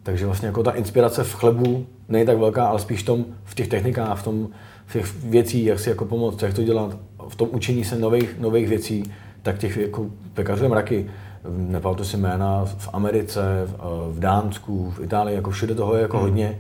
Takže 0.03 0.27
vlastně 0.27 0.47
jako 0.47 0.63
ta 0.63 0.71
inspirace 0.71 1.25
v 1.25 1.33
chlebu 1.35 1.87
není 2.09 2.27
tak 2.27 2.39
velká, 2.39 2.67
ale 2.67 2.79
spíš 2.79 3.03
v, 3.03 3.07
tom, 3.07 3.25
v 3.45 3.55
těch 3.55 3.69
technikách, 3.69 4.21
v, 4.21 4.25
tom, 4.25 4.49
v 4.87 4.93
těch 4.93 5.15
věcí, 5.25 5.65
jak 5.65 5.81
si 5.81 5.89
jako 5.89 6.05
pomoct, 6.05 6.43
jak 6.43 6.55
to 6.55 6.63
dělat, 6.63 6.97
v 7.29 7.37
tom 7.37 7.49
učení 7.53 7.85
se 7.85 7.99
nových, 7.99 8.39
nových 8.39 8.69
věcí, 8.69 9.13
tak 9.43 9.59
těch 9.59 9.77
jako 9.77 10.07
pekařů 10.35 10.63
je 10.63 10.69
mraky. 10.69 11.07
Nepamatuji 11.49 12.05
si 12.05 12.17
jména 12.17 12.65
v 12.65 12.89
Americe, 12.93 13.41
v, 13.67 14.13
v 14.13 14.19
Dánsku, 14.19 14.91
v 14.91 15.01
Itálii, 15.05 15.37
jako 15.37 15.51
všude 15.51 15.75
toho 15.75 15.95
je 15.95 16.03
jako 16.03 16.19
hodně. 16.19 16.59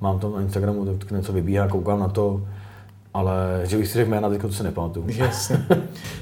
Mám 0.00 0.18
to 0.18 0.36
na 0.36 0.42
Instagramu, 0.42 0.84
tak 0.84 1.10
něco 1.10 1.32
vybíhá, 1.32 1.68
koukám 1.68 2.00
na 2.00 2.08
to, 2.08 2.42
ale 3.14 3.60
že 3.64 3.76
bych 3.76 3.88
si 3.88 3.98
řekl 3.98 4.10
jména, 4.10 4.28
teď 4.28 4.40
to 4.40 4.52
si 4.52 4.62
nepamatuju. 4.62 5.06
Jasně. 5.08 5.66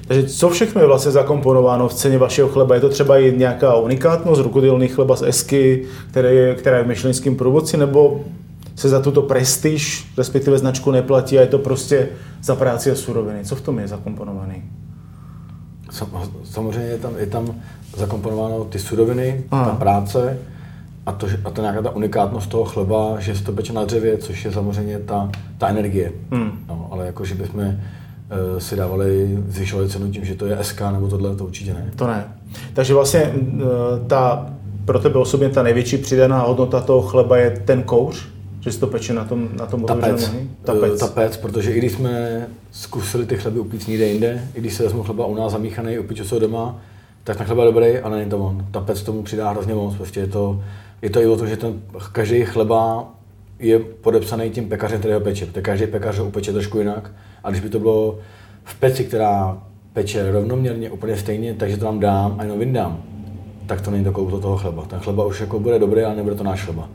Takže 0.09 0.29
co 0.29 0.49
všechno 0.49 0.81
je 0.81 0.87
vlastně 0.87 1.13
zakomponováno 1.13 1.89
v 1.89 1.95
ceně 1.95 2.19
vašeho 2.19 2.49
chleba? 2.49 2.75
Je 2.75 2.81
to 2.81 2.89
třeba 2.89 3.19
i 3.19 3.37
nějaká 3.37 3.77
unikátnost, 3.77 4.43
rukodělný 4.43 4.89
chleba 4.89 5.17
z 5.17 5.23
Esky, 5.23 5.87
které 6.11 6.35
je, 6.35 6.55
která 6.55 6.79
je 6.79 6.85
v 6.85 6.89
myšlenským 6.89 7.37
průvodci, 7.37 7.77
nebo 7.77 8.21
se 8.75 8.89
za 8.89 9.01
tuto 9.01 9.23
prestiž, 9.23 10.13
respektive 10.19 10.59
značku 10.59 10.91
neplatí 10.91 11.39
a 11.39 11.41
je 11.41 11.47
to 11.47 11.59
prostě 11.59 12.09
za 12.43 12.55
práci 12.55 12.91
a 12.91 12.95
suroviny? 12.95 13.45
Co 13.45 13.57
v 13.57 13.61
tom 13.61 13.79
je 13.79 13.89
zakomponovaný? 13.89 14.63
Sam- 15.99 16.29
Samozřejmě 16.45 16.91
je 16.91 16.99
tam, 16.99 17.13
je 17.19 17.27
tam 17.27 17.55
zakomponováno 17.97 18.65
ty 18.65 18.79
suroviny, 18.79 19.45
Aha. 19.51 19.65
ta 19.71 19.75
práce 19.77 20.39
a 21.07 21.13
to, 21.13 21.27
a 21.45 21.51
to 21.51 21.61
nějaká 21.63 21.83
ta 21.83 21.91
unikátnost 21.91 22.51
toho 22.51 22.65
chleba, 22.65 23.21
že 23.21 23.35
se 23.37 23.45
to 23.45 23.53
peče 23.53 23.73
na 23.73 23.85
dřevě, 23.85 24.19
což 24.19 24.45
je 24.45 24.53
samozřejmě 24.53 24.99
ta, 24.99 25.31
ta 25.59 25.69
energie. 25.69 26.13
Hmm. 26.31 26.51
No, 26.69 26.89
ale 26.91 27.07
jako, 27.07 27.25
že 27.25 27.35
bychom 27.35 27.61
eh, 27.61 27.75
si 28.59 28.77
dávali, 28.77 29.39
zvyšovali 29.49 29.89
cenu 29.89 30.11
tím, 30.11 30.25
že 30.25 30.35
to 30.35 30.47
je 30.47 30.59
SK 30.63 30.81
nebo 30.93 31.09
tohle, 31.09 31.37
to 31.37 31.45
určitě 31.45 31.75
ne. 31.75 31.91
To 31.97 32.07
ne. 32.07 32.25
Takže 32.75 32.95
vlastně 32.95 33.21
eh, 33.21 33.65
ta, 34.07 34.47
pro 34.85 34.99
tebe 34.99 35.19
osobně 35.19 35.49
ta 35.49 35.63
největší 35.63 35.97
přidaná 35.99 36.41
hodnota 36.43 36.81
toho 36.81 37.03
chleba 37.03 37.37
je 37.37 37.51
ten 37.51 37.83
kouř? 37.83 38.29
Že 38.67 38.73
se 38.73 38.81
to 38.81 38.87
peče 38.87 39.15
na 39.15 39.25
tom, 39.25 39.49
na 39.59 39.67
tom 39.67 39.83
Ta 39.85 39.95
pec, 39.95 40.29
ohni? 40.29 40.51
ta 40.65 40.75
pec. 40.75 41.01
ta 41.01 41.07
pec, 41.07 41.37
protože 41.37 41.73
i 41.73 41.79
když 41.79 41.93
jsme 41.93 42.47
zkusili 42.71 43.27
ty 43.27 43.37
chleby 43.37 43.61
upít 43.61 43.89
někde 43.89 44.07
jinde, 44.07 44.49
i 44.55 44.61
když 44.61 44.75
se 44.75 44.83
vezmu 44.83 45.03
chleba 45.03 45.27
u 45.27 45.35
nás 45.35 45.53
zamíchaný, 45.53 45.99
upít 45.99 46.27
co 46.27 46.39
doma, 46.39 46.81
tak 47.25 47.37
ten 47.37 47.47
chleba 47.47 47.65
je 47.65 47.73
dobrý, 47.73 47.99
ale 47.99 48.17
není 48.17 48.31
to 48.31 48.39
on. 48.39 48.67
Ta 48.71 48.81
pec 48.81 49.03
tomu 49.03 49.23
přidá 49.23 49.51
hrozně 49.51 49.75
moc. 49.75 49.95
Prostě 49.95 50.21
je 50.21 50.27
to, 50.27 50.63
je 51.03 51.11
to 51.11 51.21
i 51.21 51.27
o 51.27 51.37
tom, 51.37 51.49
že 51.49 51.57
ten, 51.57 51.83
každý 52.13 52.45
chleba 52.45 53.11
je 53.59 53.79
podepsaný 53.79 54.51
tím 54.51 54.69
pekařem, 54.69 54.99
který 54.99 55.15
ho 55.15 55.21
peče. 55.21 55.47
Protože 55.47 55.63
každý 55.63 55.87
pekař 55.87 56.19
ho 56.19 56.25
upeče 56.25 56.53
trošku 56.53 56.79
jinak. 56.79 57.13
A 57.45 57.51
když 57.51 57.63
by 57.63 57.69
to 57.69 57.79
bylo 57.79 58.19
v 58.65 58.75
peci, 58.81 59.05
která 59.05 59.63
peče 59.93 60.33
rovnoměrně 60.33 60.91
úplně 60.91 61.17
stejně, 61.17 61.55
takže 61.55 61.77
to 61.77 61.85
tam 61.85 62.01
dám 62.01 62.35
a 62.39 62.43
jenom 62.43 62.59
vyndám, 62.59 63.03
tak 63.67 63.81
to 63.81 63.91
není 63.91 64.05
to 64.05 64.13
kouzlo 64.13 64.41
toho 64.41 64.57
chleba. 64.57 64.85
Ten 64.87 65.01
chleba 65.01 65.25
už 65.25 65.41
jako 65.41 65.61
bude 65.61 65.79
dobrý, 65.79 66.03
ale 66.03 66.17
nebude 66.17 66.35
to 66.35 66.45
náš 66.45 66.65
chleba. 66.65 66.89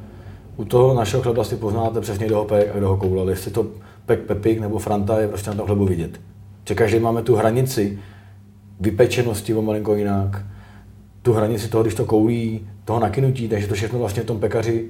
U 0.58 0.65
toho 0.65 0.93
našeho 0.93 1.24
chleba 1.24 1.43
si 1.43 1.55
poznáte 1.55 2.01
přesně, 2.01 2.25
kdo 2.25 2.38
ho 2.38 2.46
pek 2.46 2.70
a 2.74 2.77
kdo 2.77 2.88
ho 2.88 2.98
koulal. 2.98 3.29
Jestli 3.29 3.51
to 3.51 3.67
pek 4.05 4.20
Pepik 4.20 4.60
nebo 4.60 4.79
Franta 4.79 5.20
je 5.20 5.27
prostě 5.27 5.50
na 5.50 5.55
tom 5.55 5.65
chlebu 5.65 5.86
vidět. 5.86 6.20
Že 6.67 6.75
každý 6.75 7.00
máme 7.00 7.22
tu 7.22 7.36
hranici 7.36 8.00
vypečenosti 8.79 9.53
o 9.53 9.62
malinko 9.62 9.96
jinak, 9.96 10.46
tu 11.22 11.34
hranici 11.34 11.67
toho, 11.67 11.84
když 11.84 11.96
to 11.96 12.05
koulí, 12.05 12.67
toho 12.86 13.00
nakynutí, 13.00 13.48
takže 13.48 13.67
to 13.67 13.74
všechno 13.74 14.00
vlastně 14.00 14.24
v 14.24 14.25
tom 14.25 14.39
pekaři 14.39 14.86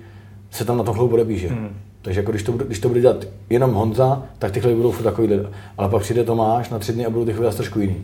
se 0.51 0.65
tam 0.65 0.77
na 0.77 0.83
tom 0.83 0.95
chlebu 0.95 1.09
bude 1.09 1.25
bíže. 1.25 1.47
Hmm. 1.47 1.69
Takže 2.01 2.19
jako 2.19 2.31
když 2.31 2.43
to, 2.43 2.51
bude, 2.51 2.65
když 2.65 2.79
to 2.79 2.87
bude 2.87 3.01
dělat 3.01 3.25
jenom 3.49 3.73
Honza, 3.73 4.23
tak 4.39 4.51
ty 4.51 4.59
chleby 4.59 4.75
budou 4.75 4.91
furt 4.91 5.03
takový, 5.03 5.29
ale 5.77 5.89
pak 5.89 6.01
přijde 6.01 6.23
Tomáš 6.23 6.69
na 6.69 6.79
tři 6.79 6.93
dny 6.93 7.05
a 7.05 7.09
budou 7.09 7.25
ty 7.25 7.33
chleby 7.33 7.55
trošku 7.55 7.79
jiný. 7.79 7.95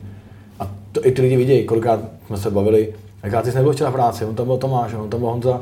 A 0.59 0.71
to 0.91 1.07
i 1.07 1.11
ty 1.11 1.21
lidi 1.21 1.37
vidějí, 1.37 1.65
kolikrát 1.65 1.99
jsme 2.27 2.37
se 2.37 2.51
bavili, 2.51 2.93
jaká 3.23 3.41
ty 3.41 3.51
jsi 3.51 3.57
nebyl 3.57 3.73
včera 3.73 3.89
v 3.89 3.93
práci, 3.93 4.25
on 4.25 4.35
tam 4.35 4.45
byl 4.45 4.57
Tomáš, 4.57 4.93
on 4.93 5.09
tam 5.09 5.19
byl 5.19 5.29
Honza, 5.29 5.61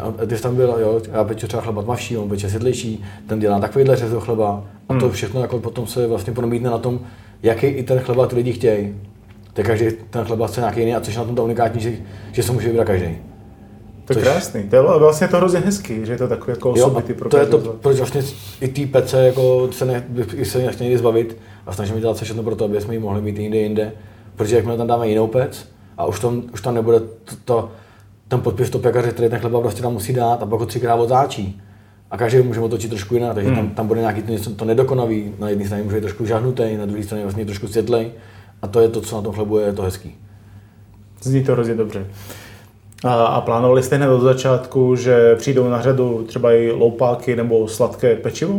a 0.00 0.26
ty 0.26 0.36
jsi 0.36 0.42
tam 0.42 0.56
byl, 0.56 0.76
jo, 0.80 1.00
já 1.12 1.24
peču 1.24 1.46
třeba 1.46 1.62
chleba 1.62 1.82
tmavší, 1.82 2.16
on 2.16 2.28
peče 2.28 2.48
světlejší, 2.48 3.04
ten 3.26 3.38
dělá 3.40 3.60
takovýhle 3.60 3.96
řez 3.96 4.10
chleba 4.18 4.64
a 4.88 4.94
to 4.94 5.00
Hmm. 5.06 5.10
všechno 5.10 5.40
jako 5.40 5.58
potom 5.58 5.86
se 5.86 6.06
vlastně 6.06 6.32
promítne 6.32 6.70
na 6.70 6.78
tom, 6.78 7.00
jaký 7.42 7.66
i 7.66 7.82
ten 7.82 7.98
chleba 7.98 8.26
ty 8.26 8.36
lidi 8.36 8.52
chtějí. 8.52 8.94
Tak 9.52 9.66
každý 9.66 9.86
ten 10.10 10.24
chleba 10.24 10.46
chce 10.46 10.60
nějaký 10.60 10.80
jiný 10.80 10.94
a 10.94 11.00
což 11.00 11.14
je 11.14 11.18
na 11.18 11.24
tom 11.24 11.34
to 11.34 11.44
unikátní, 11.44 11.80
že, 11.80 11.92
že 12.32 12.42
se 12.42 12.52
může 12.52 12.68
vybrat 12.68 12.84
každý. 12.86 13.18
To 14.04 14.12
je 14.12 14.14
Což- 14.14 14.22
krásný. 14.22 14.62
To 14.68 14.76
je 14.76 14.82
vlastně 14.82 15.28
to 15.28 15.36
hrozně 15.36 15.58
hezký, 15.60 16.06
že 16.06 16.12
je 16.12 16.18
to 16.18 16.28
takový 16.28 16.50
jako 16.50 16.68
Jo, 16.76 16.86
osobity 16.86 17.12
a 17.12 17.16
pro 17.16 17.28
to 17.28 17.38
je 17.38 17.46
to, 17.46 17.58
proč 17.58 17.96
vlastně 17.96 18.22
i 18.60 18.68
té 18.68 18.86
pece 18.86 19.26
jako 19.26 19.68
se, 19.72 19.84
ne, 19.84 20.04
se 20.42 20.58
nechtěli 20.58 20.84
někdy 20.84 20.98
zbavit 20.98 21.36
a 21.66 21.72
snažíme 21.72 22.00
dělat 22.00 22.16
všechno 22.22 22.42
pro 22.42 22.56
to, 22.56 22.64
aby 22.64 22.80
jsme 22.80 22.94
ji 22.94 23.00
mohli 23.00 23.22
mít 23.22 23.38
jinde 23.38 23.58
jinde. 23.58 23.92
Protože 24.36 24.56
jakmile 24.56 24.76
tam 24.76 24.86
dáme 24.86 25.08
jinou 25.08 25.26
pec 25.26 25.68
a 25.98 26.06
už 26.06 26.20
tam, 26.20 26.42
už 26.52 26.60
tam 26.62 26.74
nebude 26.74 27.00
to, 27.00 27.34
to, 27.44 27.70
ten 28.28 28.40
podpis 28.40 28.70
to 28.70 28.78
pekaře, 28.78 29.10
který 29.10 29.28
ten 29.30 29.38
chleba 29.38 29.60
prostě 29.60 29.82
tam 29.82 29.92
musí 29.92 30.12
dát 30.12 30.42
a 30.42 30.46
pak 30.46 30.60
ho 30.60 30.66
třikrát 30.66 30.94
otáčí. 30.94 31.60
A 32.10 32.16
každý 32.16 32.38
může 32.42 32.60
otočit 32.60 32.88
trošku 32.90 33.14
jinak, 33.14 33.34
takže 33.34 33.50
tam, 33.50 33.70
tam 33.70 33.86
bude 33.86 34.00
nějaký 34.00 34.22
to, 34.22 34.32
něco, 34.32 34.50
to 34.50 34.64
nedokonavý, 34.64 35.32
na 35.38 35.48
jedné 35.48 35.64
straně 35.64 35.84
může 35.84 35.96
být 35.96 36.02
trošku 36.02 36.26
žahnutý, 36.26 36.76
na 36.76 36.86
druhé 36.86 37.02
straně 37.02 37.22
vlastně 37.24 37.44
trošku 37.44 37.68
světlej. 37.68 38.10
A 38.62 38.66
to 38.66 38.80
je 38.80 38.88
to, 38.88 39.00
co 39.00 39.16
na 39.16 39.22
tom 39.22 39.34
chlebu 39.34 39.58
je, 39.58 39.66
je 39.66 39.72
to 39.72 39.82
hezký. 39.82 40.14
Zní 41.22 41.44
to 41.44 41.52
hrozně 41.52 41.74
dobře. 41.74 42.06
A, 43.04 43.14
a 43.14 43.40
plánovali 43.40 43.82
jste 43.82 43.96
hned 43.96 44.08
od 44.08 44.20
začátku, 44.20 44.96
že 44.96 45.36
přijdou 45.36 45.68
na 45.68 45.82
řadu 45.82 46.24
třeba 46.28 46.52
i 46.52 46.70
loupáky 46.70 47.36
nebo 47.36 47.68
sladké 47.68 48.16
pečivo? 48.16 48.58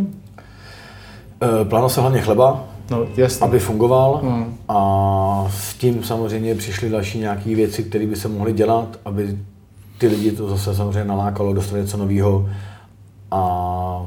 E, 1.62 1.66
plánoval 1.66 1.90
se 1.90 2.02
hlavně 2.02 2.22
chleba, 2.22 2.64
No, 2.92 3.08
jasně. 3.18 3.46
aby 3.48 3.60
fungoval 3.60 4.20
Hmm. 4.24 4.56
a 4.68 5.48
s 5.52 5.74
tím 5.74 6.04
samozřejmě 6.04 6.56
přišly 6.56 6.90
další 6.90 7.20
nějaké 7.20 7.56
věci, 7.56 7.84
které 7.84 8.08
by 8.08 8.16
se 8.16 8.28
mohly 8.28 8.54
dělat, 8.54 9.00
aby 9.06 9.38
ty 10.00 10.08
lidi 10.08 10.32
to 10.32 10.50
zase 10.50 10.76
samozřejmě 10.76 11.04
nalákalo, 11.06 11.54
dostali 11.54 11.82
něco 11.82 11.98
nového 11.98 12.50
a 13.32 14.06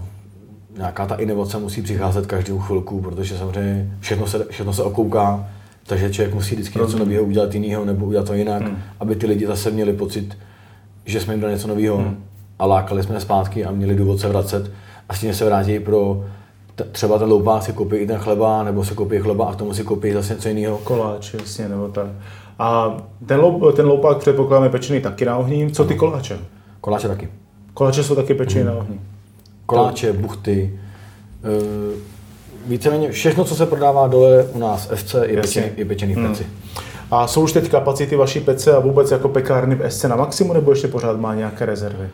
nějaká 0.77 1.07
ta 1.07 1.15
inovace 1.15 1.59
musí 1.59 1.83
přicházet 1.83 2.27
každou 2.27 2.59
chvilku, 2.59 3.01
protože 3.01 3.39
samozřejmě 3.39 3.93
všechno 4.01 4.27
se, 4.27 4.47
všechno 4.51 4.73
se 4.73 4.83
okouká, 4.83 5.47
takže 5.87 6.11
člověk 6.11 6.35
musí 6.35 6.55
vždycky 6.55 6.79
něco 6.79 6.99
nového 6.99 7.25
udělat 7.25 7.55
jiného 7.55 7.85
nebo 7.85 8.07
udělat 8.07 8.27
to 8.27 8.35
jinak, 8.35 8.63
Hmm. 8.63 8.77
aby 9.01 9.17
ty 9.17 9.27
lidi 9.27 9.47
zase 9.47 9.71
měli 9.71 9.93
pocit, 9.93 10.39
že 11.05 11.21
jsme 11.21 11.35
jim 11.35 11.41
dali 11.41 11.53
něco 11.55 11.69
nového 11.69 12.05
a 12.59 12.67
lákali 12.67 13.03
jsme 13.03 13.15
je 13.15 13.21
zpátky 13.21 13.65
a 13.65 13.71
měli 13.71 13.95
důvod 13.95 14.21
se 14.21 14.29
vracet 14.29 14.71
a 15.09 15.15
s 15.15 15.21
tím 15.21 15.35
se 15.35 15.45
vrátí 15.45 15.79
pro 15.79 16.25
t- 16.75 16.85
třeba 16.85 17.19
ten 17.19 17.29
loupák 17.29 17.63
si 17.63 17.73
koupí 17.73 17.97
i 17.97 18.07
ten 18.07 18.19
chleba, 18.19 18.63
nebo 18.63 18.85
se 18.85 18.95
koupí 18.95 19.19
chleba 19.19 19.47
a 19.47 19.53
k 19.53 19.57
tomu 19.57 19.75
si 19.75 19.85
koupí 19.85 20.13
zase 20.13 20.35
něco 20.35 20.49
jiného. 20.49 20.79
Koláč, 20.79 21.35
jasně, 21.35 21.69
nebo 21.69 21.89
tak. 21.89 22.07
A 22.63 22.97
ten, 23.27 23.41
loup, 23.41 23.77
ten 23.77 23.87
loupák 23.87 24.19
předpokládám 24.19 24.65
je 24.65 24.71
pečený 24.71 25.01
taky 25.01 25.25
na 25.25 25.37
ohni. 25.37 25.71
Co 25.71 25.85
ty 25.85 25.95
koláče? 25.95 26.39
Koláče 26.81 27.09
taky. 27.09 27.29
Koláče 27.75 28.05
jsou 28.05 28.15
taky 28.15 28.35
pečený 28.35 28.65
na 28.65 28.73
ohni. 28.73 29.01
Koláče, 29.67 30.13
buchty, 30.13 30.81
uh, 31.45 31.93
víceméně 32.67 33.11
všechno, 33.11 33.45
co 33.45 33.55
se 33.55 33.67
prodává 33.67 34.07
dole 34.07 34.45
u 34.53 34.59
nás 34.59 34.91
SC, 34.95 35.15
je 35.23 35.41
pečený, 35.41 35.67
je 35.77 35.85
pečený 35.85 36.15
v 36.15 36.17
Hmm. 36.17 36.29
peci. 36.29 36.47
A 37.11 37.27
jsou 37.27 37.43
už 37.43 37.53
teď 37.53 37.71
kapacity 37.71 38.17
vaší 38.17 38.41
pece 38.41 38.77
a 38.77 38.79
vůbec 38.79 39.11
jako 39.11 39.29
pekárny 39.29 39.75
v 39.75 39.91
SC 39.91 40.05
na 40.05 40.17
maximum, 40.17 40.55
nebo 40.55 40.71
ještě 40.71 40.89
pořád 40.89 41.21
má 41.21 41.35
nějaké 41.35 41.67
rezervy? 41.67 42.05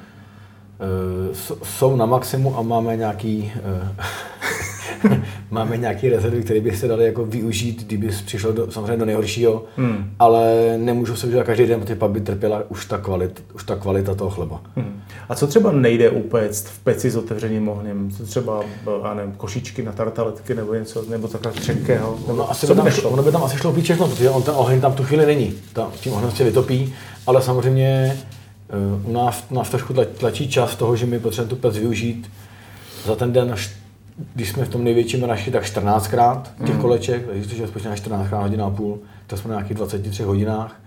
Eh, 0.81 1.35
s- 1.35 1.57
jsou 1.62 1.97
na 1.97 2.07
maximu 2.07 2.59
a 2.59 2.62
máme 2.62 2.97
nějaký, 2.97 3.52
eh, 3.57 3.95
máme 5.50 5.76
nějaký 5.76 6.09
rezervy, 6.09 6.43
které 6.43 6.61
by 6.61 6.76
se 6.76 6.88
daly 6.88 7.05
jako 7.05 7.25
využít, 7.25 7.85
kdyby 7.87 8.09
přišlo 8.26 8.52
do, 8.52 8.71
samozřejmě 8.71 8.97
do 8.97 9.05
nejhoršího, 9.05 9.64
Hmm. 9.76 10.11
ale 10.19 10.75
nemůžu 10.78 11.17
se 11.17 11.26
udělat 11.26 11.45
každý 11.47 11.67
den, 11.67 11.81
protože 11.81 11.99
by 12.09 12.21
trpěla 12.21 12.62
už 12.69 12.87
ta, 12.87 12.99
kvalit, 12.99 13.45
už 13.55 13.64
ta 13.64 13.76
kvalita 13.76 14.14
toho 14.14 14.31
chleba. 14.31 14.61
Hmm. 14.76 15.00
A 15.28 15.35
co 15.35 15.47
třeba 15.47 15.73
nejde 15.73 16.11
upéct 16.11 16.67
v 16.69 16.78
peci 16.78 17.11
s 17.11 17.17
otevřeným 17.17 17.69
ohněm? 17.69 18.11
Co 18.11 18.25
třeba, 18.26 18.61
já 19.05 19.14
nevím, 19.14 19.33
košičky 19.33 19.83
na 19.83 19.93
tartaletky 19.93 20.55
nebo 20.55 20.75
něco, 20.75 21.05
nebo 21.09 21.28
takhle 21.28 21.52
křehkého? 21.52 22.19
Nebo 22.26 22.38
No, 22.38 22.50
asi 22.50 22.67
by 22.67 22.75
tam, 22.75 22.85
nešlo? 22.85 23.00
šlo, 23.00 23.11
ono 23.11 23.23
by 23.23 23.33
tam 23.33 23.45
asi 23.45 23.57
šlo 23.57 23.73
všechno, 23.83 24.09
protože 24.09 24.31
on 24.31 24.43
ten 24.43 24.55
oheň 24.57 24.81
tam 24.81 24.93
tu 24.93 25.02
chvíli 25.05 25.26
není. 25.26 25.55
Ta, 25.73 25.90
tím 26.00 26.12
ohněm 26.12 26.31
se 26.31 26.45
vytopí, 26.45 26.95
ale 27.26 27.43
samozřejmě 27.43 28.17
eh, 28.71 29.09
u 29.09 29.12
nás, 29.12 29.45
nás 29.50 29.71
trošku 29.71 29.93
tla- 29.93 30.07
tlačí 30.19 30.49
čas 30.49 30.76
toho, 30.76 30.97
že 30.97 31.07
my 31.07 31.19
potřebujeme 31.21 31.50
tu 31.50 31.57
pec 31.57 31.78
využít 31.78 32.31
za 33.07 33.17
ten 33.17 33.33
den, 33.33 33.55
když 34.34 34.48
jsme 34.48 34.64
v 34.64 34.68
tom 34.68 34.84
největším 34.84 35.25
raši, 35.25 35.50
tak 35.50 35.64
14krát 35.64 36.42
těch 36.66 36.75
Mm. 36.75 36.80
koleček, 36.80 37.26
takže 37.26 37.46
když 37.48 37.60
to 37.60 37.66
spočítáme 37.66 37.96
14krát 37.96 38.42
hodina 38.42 38.64
a 38.66 38.70
půl, 38.70 38.98
tak 39.26 39.38
jsme 39.38 39.50
na 39.50 39.56
nějakých 39.56 39.76
23 39.76 40.22
hodinách 40.22 40.80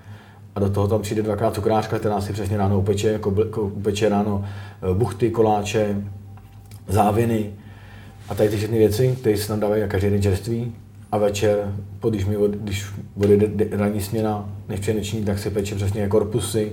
a 0.55 0.59
do 0.59 0.69
toho 0.69 0.87
tam 0.87 1.01
přijde 1.01 1.21
dvakrát 1.21 1.55
cukrářka, 1.55 1.99
která 1.99 2.21
si 2.21 2.33
přesně 2.33 2.57
ráno 2.57 2.79
upeče, 2.79 3.07
jako, 3.07 3.35
jako 3.45 3.61
upeče 3.61 4.09
ráno 4.09 4.45
eh, 4.91 4.93
buchty, 4.93 5.29
koláče, 5.31 5.95
záviny 6.87 7.49
a 8.29 8.35
tady 8.35 8.49
ty 8.49 8.57
všechny 8.57 8.77
věci, 8.77 9.15
které 9.19 9.37
se 9.37 9.47
tam 9.47 9.59
dávají 9.59 9.81
na 9.81 9.87
každý 9.87 10.09
den 10.09 10.21
čerství. 10.21 10.71
A 11.11 11.17
večer, 11.17 11.73
po- 11.99 12.09
když, 12.09 12.25
mi, 12.25 12.37
od- 12.37 12.51
když 12.51 12.85
odjede 13.23 13.47
de- 13.47 13.77
ranní 13.77 14.01
směna, 14.01 14.49
než 14.69 14.79
přijde 14.79 14.99
noční, 14.99 15.23
tak 15.25 15.39
se 15.39 15.49
peče 15.49 15.75
přesně 15.75 16.07
korpusy, 16.07 16.71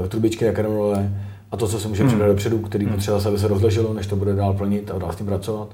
uh, 0.00 0.08
trubičky 0.08 0.44
na 0.46 0.52
kremlole 0.52 1.10
a 1.52 1.56
to, 1.56 1.68
co 1.68 1.78
se 1.80 1.88
může 1.88 2.04
přidat 2.04 2.26
dopředu, 2.26 2.58
který 2.58 2.86
potřeba 2.86 3.16
zase, 3.16 3.28
aby 3.28 3.38
se 3.38 3.48
rozleželo, 3.48 3.94
než 3.94 4.06
to 4.06 4.16
bude 4.16 4.34
dál 4.34 4.54
plnit 4.54 4.90
a 4.90 4.98
dál 4.98 5.12
s 5.12 5.16
tím 5.16 5.26
pracovat. 5.26 5.68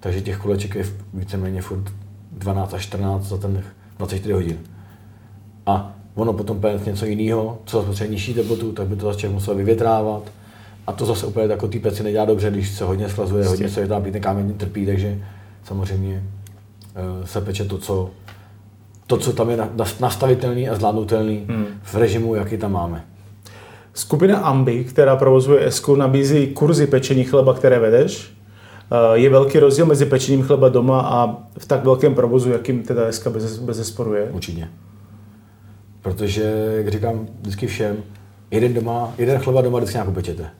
Takže 0.00 0.20
těch 0.20 0.38
kuleček 0.38 0.74
je 0.74 0.84
víceméně 1.14 1.62
furt 1.62 1.84
12 2.32 2.74
až 2.74 2.82
14 2.82 3.24
za 3.28 3.36
ten 3.36 3.62
24 3.98 4.32
hodin. 4.32 4.58
A 5.66 5.94
ono 6.14 6.32
potom 6.32 6.60
péct 6.60 6.86
něco 6.86 7.06
jiného, 7.06 7.58
co 7.64 7.76
zase 7.76 7.86
potřebuje 7.86 8.10
nižší 8.12 8.34
teplotu, 8.34 8.72
tak 8.72 8.86
by 8.86 8.96
to 8.96 9.06
zase 9.06 9.18
člověk 9.18 9.34
musel 9.34 9.54
vyvětrávat. 9.54 10.22
A 10.86 10.92
to 10.92 11.06
zase 11.06 11.26
úplně 11.26 11.46
jako 11.46 11.68
ty 11.68 11.78
peci 11.78 12.02
nedělá 12.02 12.24
dobře, 12.24 12.50
když 12.50 12.70
se 12.70 12.84
hodně 12.84 13.08
schlazuje, 13.08 13.46
hodně 13.46 13.68
se 13.68 13.80
vytápí, 13.82 14.10
ten 14.12 14.20
kámen 14.20 14.54
trpí, 14.54 14.86
takže 14.86 15.18
samozřejmě 15.64 16.22
eh, 16.94 17.26
se 17.26 17.40
peče 17.40 17.64
to, 17.64 17.78
co, 17.78 18.10
to, 19.06 19.16
co 19.16 19.32
tam 19.32 19.50
je 19.50 19.56
na- 19.56 19.68
na- 19.76 19.84
nastavitelný 20.00 20.68
a 20.68 20.74
zvládnutelný 20.74 21.44
Hmm. 21.48 21.64
v 21.82 21.94
režimu, 21.94 22.34
jaký 22.34 22.56
tam 22.58 22.72
máme. 22.72 23.04
Skupina 23.94 24.38
Ambi, 24.38 24.84
která 24.84 25.16
provozuje 25.16 25.66
Esku, 25.66 25.96
nabízí 25.96 26.46
kurzy 26.46 26.86
pečení 26.86 27.24
chleba, 27.24 27.54
které 27.54 27.78
vedeš. 27.78 28.32
Eh, 28.92 29.18
Je 29.18 29.30
velký 29.30 29.58
rozdíl 29.58 29.86
mezi 29.86 30.06
pečením 30.06 30.42
chleba 30.42 30.68
doma 30.68 31.00
a 31.00 31.36
v 31.58 31.66
tak 31.66 31.84
velkém 31.84 32.14
provozu, 32.14 32.50
jakým 32.52 32.82
teda 32.82 33.04
Eska 33.06 33.30
bez, 33.30 33.58
bez 33.58 33.76
zesporu 33.76 34.14
je? 34.14 34.24
Určitě. 34.30 34.68
Protože, 36.02 36.72
jak 36.76 36.88
říkám 36.88 37.26
vždycky 37.40 37.66
všem, 37.66 37.96
jeden, 38.50 38.74
doma, 38.74 39.12
jeden 39.18 39.38
chleba 39.38 39.60
doma 39.60 39.78
vždycky 39.78 39.94
nějak 39.96 40.08
upečete. 40.08 40.44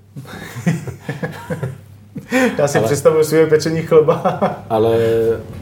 Já 2.59 2.69
si 2.69 2.79
Ale- 2.79 2.87
představuji 2.87 3.25
své 3.25 3.47
pečení 3.47 3.83
chleba. 3.83 4.15
Ale 4.71 4.99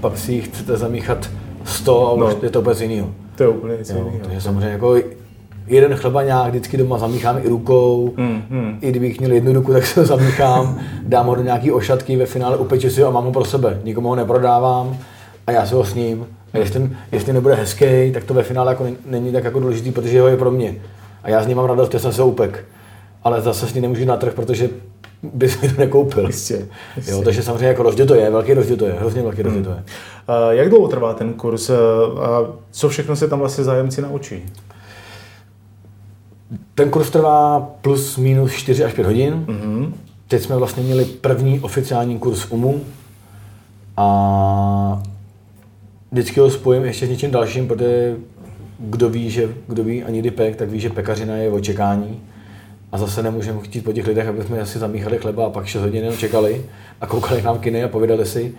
pak 0.01 0.19
si 0.19 0.33
jich 0.33 0.49
chcete 0.49 0.77
zamíchat 0.77 1.31
100 1.65 2.07
a 2.09 2.13
už 2.13 2.21
No. 2.21 2.39
je 2.43 2.51
to 2.51 2.61
úplně 2.61 2.85
jiného. 2.85 3.11
to 3.37 3.43
je 3.43 3.49
úplně 3.49 3.75
Jo, 3.75 3.81
jiného. 3.89 4.11
takže 4.23 4.41
samozřejmě 4.41 4.69
jako 4.69 4.97
jeden 5.75 5.95
chleba 5.95 6.23
nějak 6.23 6.49
vždycky 6.49 6.77
doma 6.77 6.99
zamíchám 6.99 7.39
i 7.43 7.49
rukou. 7.49 8.15
Hmm, 8.17 8.43
hmm. 8.51 8.79
I 8.81 8.91
kdybych 8.91 9.21
měl 9.21 9.33
jednu 9.33 9.53
ruku, 9.53 9.73
tak 9.73 9.87
se 9.87 10.01
ho 10.01 10.07
zamíchám, 10.07 10.79
dám 11.03 11.27
ho 11.27 11.35
do 11.35 11.43
nějaký 11.43 11.73
ošatky, 11.73 12.17
ve 12.17 12.27
finále 12.27 12.57
upeču 12.57 12.91
si 12.91 13.03
ho 13.03 13.09
a 13.09 13.11
mám 13.11 13.25
ho 13.25 13.33
pro 13.33 13.45
sebe. 13.45 13.81
Nikomu 13.85 14.09
ho 14.09 14.15
neprodávám 14.15 14.99
a 15.47 15.53
já 15.53 15.67
si 15.67 15.75
ho 15.75 15.85
s 15.85 15.95
ním 15.95 16.27
A 16.55 16.59
jestli, 16.59 16.91
jestli 17.13 17.33
nebude 17.33 17.55
hezký, 17.55 18.11
tak 18.15 18.25
to 18.25 18.35
ve 18.35 18.43
finále 18.43 18.73
jako 18.73 18.87
není 19.07 19.33
tak 19.33 19.45
jako 19.45 19.61
důležitý, 19.61 19.91
protože 19.91 20.21
ho 20.21 20.29
je 20.29 20.37
pro 20.37 20.51
mě. 20.51 20.75
A 21.23 21.31
já 21.31 21.43
z 21.43 21.47
něj 21.47 21.55
mám 21.55 21.67
radost, 21.67 21.93
že 21.93 21.99
jsem 21.99 22.13
se 22.13 22.23
upek. 22.23 22.65
Ale 23.25 23.41
zase 23.41 23.67
s 23.67 23.75
ní 23.75 23.81
nemůžu 23.81 24.05
na 24.05 24.17
trh, 24.17 24.35
protože 24.35 24.69
bys 25.23 25.61
mi 25.61 25.69
to 25.69 25.81
nekoupil. 25.81 26.27
Jistě, 26.27 26.67
jistě. 26.97 27.13
Jo, 27.13 27.23
takže 27.23 27.43
samozřejmě 27.43 27.67
jako 27.67 27.83
rozdíl 27.83 28.07
to 28.07 28.15
je, 28.15 28.31
velký 28.31 28.55
rozdíl 28.55 28.77
to 28.77 28.87
je, 28.87 28.93
hrozně 28.93 29.23
velký 29.23 29.43
rozdíl 29.43 29.65
to 29.65 29.71
je. 29.71 29.83
A 30.29 30.53
jak 30.53 30.69
dlouho 30.69 30.89
trvá 30.89 31.15
ten 31.15 31.33
kurz 31.33 31.71
a 31.71 31.77
co 32.71 32.89
všechno 32.89 33.17
se 33.17 33.29
tam 33.29 33.39
vlastně 33.39 33.65
zájemci 33.65 34.03
naučí? 34.03 34.43
Ten 36.81 36.91
kurz 36.91 37.11
trvá 37.11 37.61
plus 37.81 38.17
minus 38.17 38.53
4 38.53 38.85
až 38.85 38.93
5 38.93 39.07
hodin. 39.07 39.45
Mm-hmm. 39.47 39.93
Teď 40.29 40.43
jsme 40.43 40.57
vlastně 40.57 40.83
měli 40.83 41.05
první 41.05 41.61
oficiální 41.61 42.19
kurz 42.19 42.47
UMU 42.51 42.81
a 43.97 45.03
vždycky 46.13 46.41
ho 46.41 46.51
spojím 46.51 46.85
ještě 46.85 47.07
s 47.07 47.11
něčím 47.11 47.31
dalším, 47.31 47.69
protože 47.69 48.17
kdo 48.79 49.09
ví, 49.09 49.31
že, 49.31 49.49
kdo 49.67 49.85
ví 49.85 50.05
ani 50.05 50.23
dipek, 50.23 50.57
tak 50.57 50.71
ví, 50.71 50.81
že 50.81 50.91
pekařina 50.91 51.37
je 51.37 51.51
v 51.51 51.55
očekání. 51.55 52.21
A 52.93 52.99
zase 52.99 53.23
nemůžeme 53.23 53.61
chtít 53.63 53.85
po 53.85 53.93
těch 53.93 54.07
lidech, 54.07 54.29
aby 54.29 54.43
jsme 54.43 54.61
asi 54.61 54.79
zamíchali 54.79 55.19
chleba 55.19 55.47
a 55.47 55.51
pak 55.51 55.67
6 55.67 55.83
hodin 55.83 56.13
čekali 56.17 56.65
a 57.01 57.07
koukali 57.07 57.43
nám 57.43 57.59
kiny 57.59 57.85
a 57.85 57.89
povídali 57.89 58.27
si. 58.27 58.55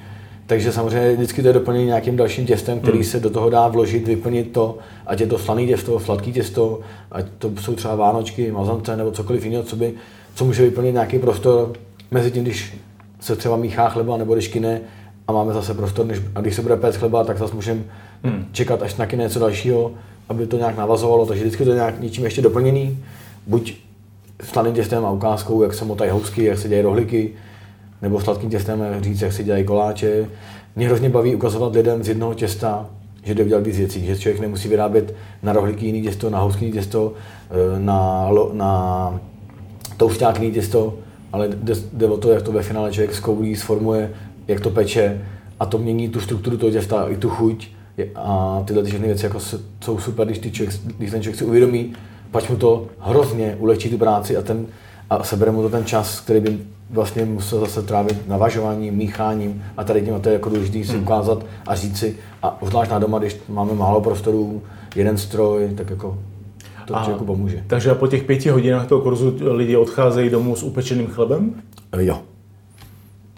Takže 0.48 0.71
samozřejmě 0.71 1.13
vždycky 1.15 1.41
to 1.41 1.48
je 1.48 1.53
doplnění 1.53 1.86
nějakým 1.86 2.15
dalším 2.15 2.45
těstem, 2.45 2.79
který 2.79 2.98
hmm. 2.98 3.03
se 3.03 3.19
do 3.19 3.29
toho 3.29 3.50
dá 3.50 3.67
vložit, 3.67 4.07
vyplnit 4.07 4.51
to, 4.51 4.77
ať 5.05 5.21
je 5.21 5.27
to 5.27 5.39
slaný 5.39 5.67
těsto, 5.67 6.00
sladký 6.00 6.33
těsto, 6.33 6.79
ať 7.12 7.25
to 7.38 7.51
jsou 7.62 7.75
třeba 7.75 7.95
vánočky, 7.95 8.51
mazance 8.51 8.98
nebo 8.98 9.12
cokoliv 9.12 9.45
jiného, 9.45 9.63
co, 9.63 9.75
by, 9.75 9.93
co 10.36 10.45
může 10.45 10.63
vyplnit 10.63 10.93
nějaký 10.93 11.19
prostor 11.19 11.74
mezi 12.12 12.31
tím, 12.31 12.43
když 12.43 12.77
se 13.19 13.36
třeba 13.36 13.57
míchá 13.57 13.89
chleba 13.89 14.17
nebo 14.17 14.33
když 14.33 14.48
kine 14.48 14.81
a 15.27 15.31
máme 15.31 15.53
zase 15.53 15.74
prostor, 15.74 16.05
než, 16.05 16.21
a 16.36 16.41
když 16.41 16.55
se 16.55 16.62
bude 16.62 16.75
péct 16.75 16.98
chleba, 16.98 17.24
tak 17.24 17.38
zase 17.38 17.55
můžeme 17.55 17.83
hmm. 18.24 18.45
čekat 18.51 18.81
až 18.81 18.95
na 18.95 19.05
kine 19.05 19.24
něco 19.24 19.39
dalšího, 19.39 19.91
aby 20.29 20.48
to 20.48 20.57
nějak 20.57 20.77
navazovalo, 20.77 21.25
takže 21.25 21.43
vždycky 21.43 21.63
to 21.63 21.69
je 21.69 21.75
nějak 21.75 22.01
něčím 22.01 22.24
ještě 22.24 22.41
doplněný, 22.41 23.03
buď 23.48 23.74
slaným 24.43 24.74
těstem 24.74 25.05
a 25.05 25.12
ukázkou, 25.12 25.63
jak 25.63 25.74
se 25.74 25.86
motají 25.86 26.12
housky, 26.12 26.43
jak 26.43 26.57
se 26.57 26.67
dělají 26.67 26.83
rohliky, 26.83 27.33
nebo 28.01 28.20
sladkým 28.20 28.50
těstem 28.50 28.84
říct, 29.01 29.22
jak 29.22 29.34
se 29.34 29.43
dělají 29.43 29.63
koláče. 29.63 30.25
Mě 30.75 30.88
hrozně 30.88 31.10
baví 31.10 31.36
ukazovat 31.36 31.75
lidem 31.75 32.03
z 32.03 32.08
jednoho 32.08 32.34
těsta, 32.34 32.89
že 33.24 33.36
jde 33.36 33.43
udělat 33.43 33.65
víc 33.65 33.77
věcí, 33.77 34.05
že 34.05 34.17
člověk 34.17 34.41
nemusí 34.41 34.67
vyrábět 34.67 35.15
na 35.43 35.53
rohlíky 35.53 35.86
jiný 35.86 36.01
těsto, 36.01 36.29
na 36.29 36.39
housky 36.39 36.65
jiný 36.65 36.74
těsto, 36.74 37.13
eh, 37.50 37.79
na, 37.79 38.29
na 38.53 39.20
toušťák 39.98 40.39
jiný 40.39 40.53
těsto, 40.53 40.98
ale 41.34 41.48
jde, 41.48 41.74
jde, 41.93 42.08
o 42.08 42.17
to, 42.17 42.31
jak 42.31 42.41
to 42.41 42.51
ve 42.51 42.63
finále 42.63 42.91
člověk 42.91 43.15
zkoulí, 43.15 43.55
sformuje, 43.55 44.12
jak 44.48 44.60
to 44.60 44.70
peče 44.70 45.22
a 45.60 45.65
to 45.65 45.77
mění 45.77 46.10
tu 46.10 46.20
strukturu 46.20 46.58
toho 46.58 46.72
těsta 46.72 47.08
i 47.08 47.17
tu 47.17 47.29
chuť 47.29 47.67
a 48.15 48.63
tyhle 48.65 48.84
všechny 48.84 49.08
věci 49.08 49.25
jako 49.25 49.39
jsou 49.84 50.00
super, 50.00 50.25
když, 50.27 50.39
ty 50.39 50.51
člověk, 50.51 50.79
když 50.98 51.12
ten 51.12 51.22
člověk 51.22 51.39
si 51.39 51.46
uvědomí, 51.46 51.93
pač 52.31 52.50
mu 52.50 52.55
to 52.55 52.88
hrozně 53.00 53.55
ulehčí 53.60 53.89
tu 53.89 53.98
práci 53.98 54.38
a, 54.38 54.41
ten, 54.41 54.65
a 55.10 55.24
sebere 55.24 55.51
mu 55.51 55.62
to 55.62 55.70
ten 55.70 55.86
čas, 55.86 56.20
který 56.20 56.39
by 56.39 56.58
vlastně 56.91 57.25
musel 57.25 57.60
zase 57.60 57.81
trávit 57.81 58.27
navažováním, 58.27 58.93
mícháním 58.93 59.63
a 59.77 59.83
tady 59.83 60.01
tím 60.01 60.13
a 60.13 60.19
to 60.19 60.29
je 60.29 60.33
jako 60.33 60.50
důležité 60.50 60.83
si 60.83 60.93
hmm. 60.93 61.03
ukázat 61.03 61.45
a 61.67 61.75
říct 61.75 61.98
si, 61.98 62.17
a 62.43 62.57
zvlášť 62.62 62.91
na 62.91 63.00
doma, 63.00 63.19
když 63.19 63.38
máme 63.50 63.74
málo 63.74 64.01
prostorů, 64.01 64.62
jeden 64.95 65.17
stroj, 65.17 65.69
tak 65.77 65.89
jako 65.89 66.17
to 66.86 66.95
a, 66.95 67.03
člověku 67.03 67.25
pomůže. 67.25 67.63
Takže 67.67 67.93
po 67.93 68.07
těch 68.07 68.24
pěti 68.24 68.50
hodinách 68.50 68.88
toho 68.88 69.01
kurzu 69.01 69.38
lidi 69.41 69.77
odcházejí 69.77 70.29
domů 70.29 70.55
s 70.55 70.63
upečeným 70.63 71.07
chlebem? 71.07 71.53
Jo. 72.00 72.21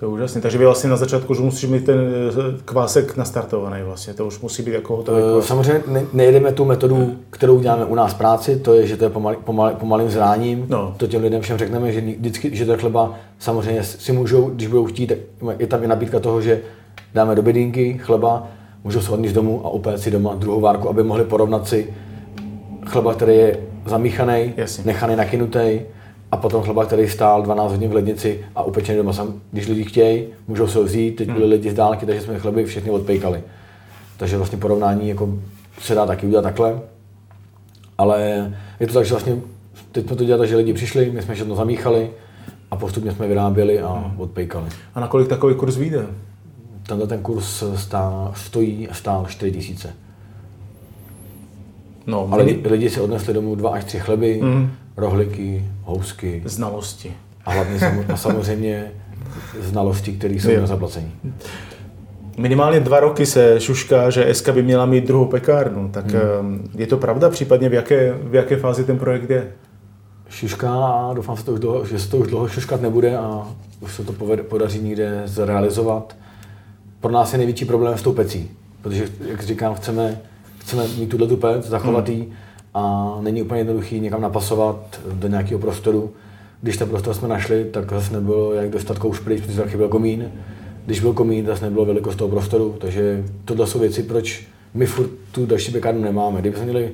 To 0.03 0.07
je 0.07 0.13
úžasné. 0.13 0.41
Takže 0.41 0.57
vy 0.57 0.65
vlastně 0.65 0.89
na 0.89 0.97
začátku 0.97 1.31
už 1.31 1.39
musíš 1.39 1.69
mít 1.69 1.85
ten 1.85 1.99
eh, 1.99 2.57
kvásek 2.65 3.17
nastartovaný 3.17 3.83
vlastně. 3.83 4.13
To 4.13 4.25
už 4.25 4.39
musí 4.39 4.63
být 4.63 4.73
jako 4.73 4.95
hotový 4.95 5.17
eh, 5.17 5.31
kvásek. 5.31 5.47
Samozřejmě 5.47 5.81
ne, 5.87 6.05
nejedeme 6.13 6.51
tu 6.51 6.65
metodu, 6.65 7.15
kterou 7.29 7.59
děláme 7.59 7.85
u 7.85 7.95
nás 7.95 8.13
v 8.13 8.17
práci, 8.17 8.55
to 8.55 8.73
je, 8.73 8.87
že 8.87 8.97
to 8.97 9.03
je 9.03 9.09
pomal, 9.09 9.35
pomal, 9.35 9.75
pomalým 9.79 10.09
zráním. 10.09 10.65
No. 10.69 10.93
To 10.97 11.07
těm 11.07 11.23
lidem 11.23 11.41
všem 11.41 11.57
řekneme, 11.57 11.91
že 11.91 12.01
vždycky, 12.01 12.55
že 12.55 12.65
to 12.65 12.77
chleba 12.77 13.13
samozřejmě 13.39 13.83
si 13.83 14.11
můžou, 14.11 14.49
když 14.49 14.67
budou 14.67 14.85
chtít, 14.85 15.11
je 15.59 15.67
tam 15.67 15.83
i 15.83 15.87
nabídka 15.87 16.19
toho, 16.19 16.41
že 16.41 16.61
dáme 17.13 17.35
do 17.35 17.41
bedínky 17.41 17.97
chleba, 18.03 18.47
můžou 18.83 19.01
se 19.01 19.11
odníst 19.11 19.35
domů 19.35 19.61
a 19.65 19.69
upéct 19.69 20.03
si 20.03 20.11
doma 20.11 20.35
druhou 20.35 20.61
várku, 20.61 20.89
aby 20.89 21.03
mohli 21.03 21.23
porovnat 21.23 21.67
si 21.67 21.93
chleba, 22.85 23.13
který 23.13 23.35
je 23.35 23.59
zamíchaný, 23.85 24.53
nechaný 24.85 25.15
nakynutý, 25.15 25.79
a 26.33 26.37
potom 26.37 26.63
chleba, 26.63 26.85
který 26.85 27.09
stál 27.09 27.41
12 27.41 27.71
hodin 27.71 27.89
v 27.89 27.93
lednici 27.93 28.45
a 28.55 28.63
upečený 28.63 28.97
doma 28.97 29.13
sam. 29.13 29.41
Když 29.51 29.67
lidi 29.67 29.83
chtějí, 29.83 30.25
můžou 30.47 30.67
se 30.67 30.77
ho 30.77 30.83
vzít, 30.83 31.15
teď 31.15 31.27
byli 31.27 31.41
hmm. 31.41 31.51
lidi 31.51 31.71
z 31.71 31.73
dálky, 31.73 32.05
takže 32.05 32.21
jsme 32.21 32.39
chleby 32.39 32.65
všechny 32.65 32.91
odpejkali. 32.91 33.43
Takže 34.17 34.37
vlastně 34.37 34.57
porovnání 34.57 35.09
jako 35.09 35.37
se 35.79 35.95
dá 35.95 36.05
taky 36.05 36.27
udělat 36.27 36.41
takhle. 36.41 36.81
Ale 37.97 38.51
je 38.79 38.87
to 38.87 38.93
tak, 38.93 39.05
že 39.05 39.13
vlastně 39.13 39.35
teď 39.91 40.07
jsme 40.07 40.15
to 40.15 40.23
dělali 40.23 40.47
že 40.47 40.55
lidi 40.55 40.73
přišli, 40.73 41.11
my 41.11 41.21
jsme 41.21 41.35
všechno 41.35 41.55
zamíchali 41.55 42.09
a 42.71 42.75
postupně 42.75 43.11
jsme 43.11 43.27
vyráběli 43.27 43.81
a 43.81 43.93
hmm. 43.93 44.21
odpejkali. 44.21 44.69
A 44.95 44.99
na 44.99 45.07
kolik 45.07 45.27
takový 45.27 45.55
kurz 45.55 45.77
vyjde? 45.77 46.05
Tenhle 46.87 47.07
ten 47.07 47.21
kurz 47.21 47.63
stál, 47.75 48.33
stojí 48.35 48.89
a 48.89 48.93
stál 48.93 49.25
4 49.29 49.51
tisíce. 49.51 49.93
No, 52.07 52.29
Ale 52.31 52.43
lidi, 52.43 52.69
lidi 52.69 52.89
si 52.89 53.01
odnesli 53.01 53.33
domů 53.33 53.55
dva 53.55 53.69
až 53.69 53.83
tři 53.83 53.99
chleby, 53.99 54.39
mm 54.41 54.69
rohliky, 54.97 55.65
housky. 55.83 56.41
Znalosti. 56.45 57.13
A 57.45 57.51
hlavně 57.51 57.79
a 58.13 58.17
samozřejmě 58.17 58.91
znalosti, 59.59 60.11
které 60.11 60.33
jsou 60.33 60.59
na 60.59 60.67
zaplacení. 60.67 61.11
Minimálně 62.37 62.79
dva 62.79 62.99
roky 62.99 63.25
se 63.25 63.59
šušká, 63.59 64.09
že 64.09 64.33
SK 64.33 64.49
by 64.49 64.63
měla 64.63 64.85
mít 64.85 65.07
druhou 65.07 65.25
pekárnu. 65.25 65.89
Tak 65.89 66.11
hmm. 66.11 66.21
Ehm, 66.39 66.63
je 66.75 66.87
to 66.87 66.97
pravda? 66.97 67.29
Případně 67.29 67.69
v 67.69 67.73
jaké, 67.73 68.13
v 68.23 68.35
jaké 68.35 68.57
fázi 68.57 68.83
ten 68.83 68.99
projekt 68.99 69.29
je? 69.29 69.51
Šušká 70.29 70.85
a 70.85 71.13
doufám, 71.13 71.37
že, 71.37 71.43
to 71.43 71.51
už 71.51 71.59
dlouho, 71.59 71.85
že 71.85 71.99
se 71.99 72.09
to 72.09 72.17
už 72.17 72.27
dlouho 72.27 72.47
šuškat 72.47 72.81
nebude 72.81 73.17
a 73.17 73.47
už 73.79 73.95
se 73.95 74.03
to 74.03 74.13
povede, 74.13 74.43
podaří 74.43 74.79
někde 74.79 75.21
zrealizovat. 75.25 76.15
Pro 76.99 77.11
nás 77.11 77.33
je 77.33 77.37
největší 77.37 77.65
problém 77.65 77.97
s 77.97 78.01
tou 78.01 78.13
pecí, 78.13 78.51
protože, 78.81 79.07
jak 79.27 79.43
říkám, 79.43 79.75
chceme, 79.75 80.21
chceme 80.63 80.87
mít 80.87 81.09
tuhle 81.09 81.27
tu 81.27 81.37
pec, 81.37 81.69
zachovat 81.69 82.09
hmm 82.09 82.33
a 82.73 83.17
není 83.21 83.41
úplně 83.41 83.59
jednoduchý 83.59 83.99
někam 83.99 84.21
napasovat 84.21 84.99
do 85.13 85.27
nějakého 85.27 85.59
prostoru. 85.59 86.11
Když 86.61 86.77
ten 86.77 86.89
prostor 86.89 87.13
jsme 87.13 87.27
našli, 87.27 87.65
tak 87.65 87.91
zase 87.91 88.13
nebylo 88.13 88.53
jak 88.53 88.69
dostat 88.69 88.99
kouš 88.99 89.19
pryč, 89.19 89.41
protože 89.41 89.61
taky 89.61 89.77
byl 89.77 89.89
komín. 89.89 90.31
Když 90.85 90.99
byl 90.99 91.13
komín, 91.13 91.45
zase 91.45 91.65
nebylo 91.65 91.85
velikost 91.85 92.15
toho 92.15 92.29
prostoru, 92.29 92.75
takže 92.79 93.23
tohle 93.45 93.67
jsou 93.67 93.79
věci, 93.79 94.03
proč 94.03 94.47
my 94.73 94.85
furt 94.85 95.09
tu 95.31 95.45
další 95.45 95.71
pekárnu 95.71 96.01
nemáme. 96.01 96.41
Kdyby 96.41 96.55
jsme 96.55 96.65
měli 96.65 96.91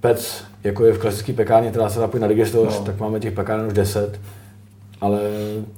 pec, 0.00 0.44
jako 0.64 0.84
je 0.84 0.92
v 0.92 0.98
klasické 0.98 1.32
pekárně, 1.32 1.70
která 1.70 1.90
se 1.90 2.00
zapojí 2.00 2.20
na 2.20 2.28
digestos, 2.28 2.78
no. 2.78 2.84
tak 2.84 3.00
máme 3.00 3.20
těch 3.20 3.32
pekáren 3.32 3.66
už 3.66 3.72
10. 3.72 4.20
Ale 5.00 5.20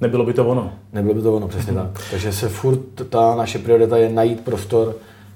nebylo 0.00 0.24
by 0.24 0.32
to 0.32 0.46
ono. 0.46 0.72
Nebylo 0.92 1.14
by 1.14 1.22
to 1.22 1.36
ono, 1.36 1.48
přesně 1.48 1.72
mm-hmm. 1.72 1.90
tak. 1.92 2.02
Takže 2.10 2.32
se 2.32 2.48
furt 2.48 3.08
ta 3.08 3.34
naše 3.34 3.58
priorita 3.58 3.96
je 3.96 4.08
najít 4.08 4.40
prostor, 4.40 4.94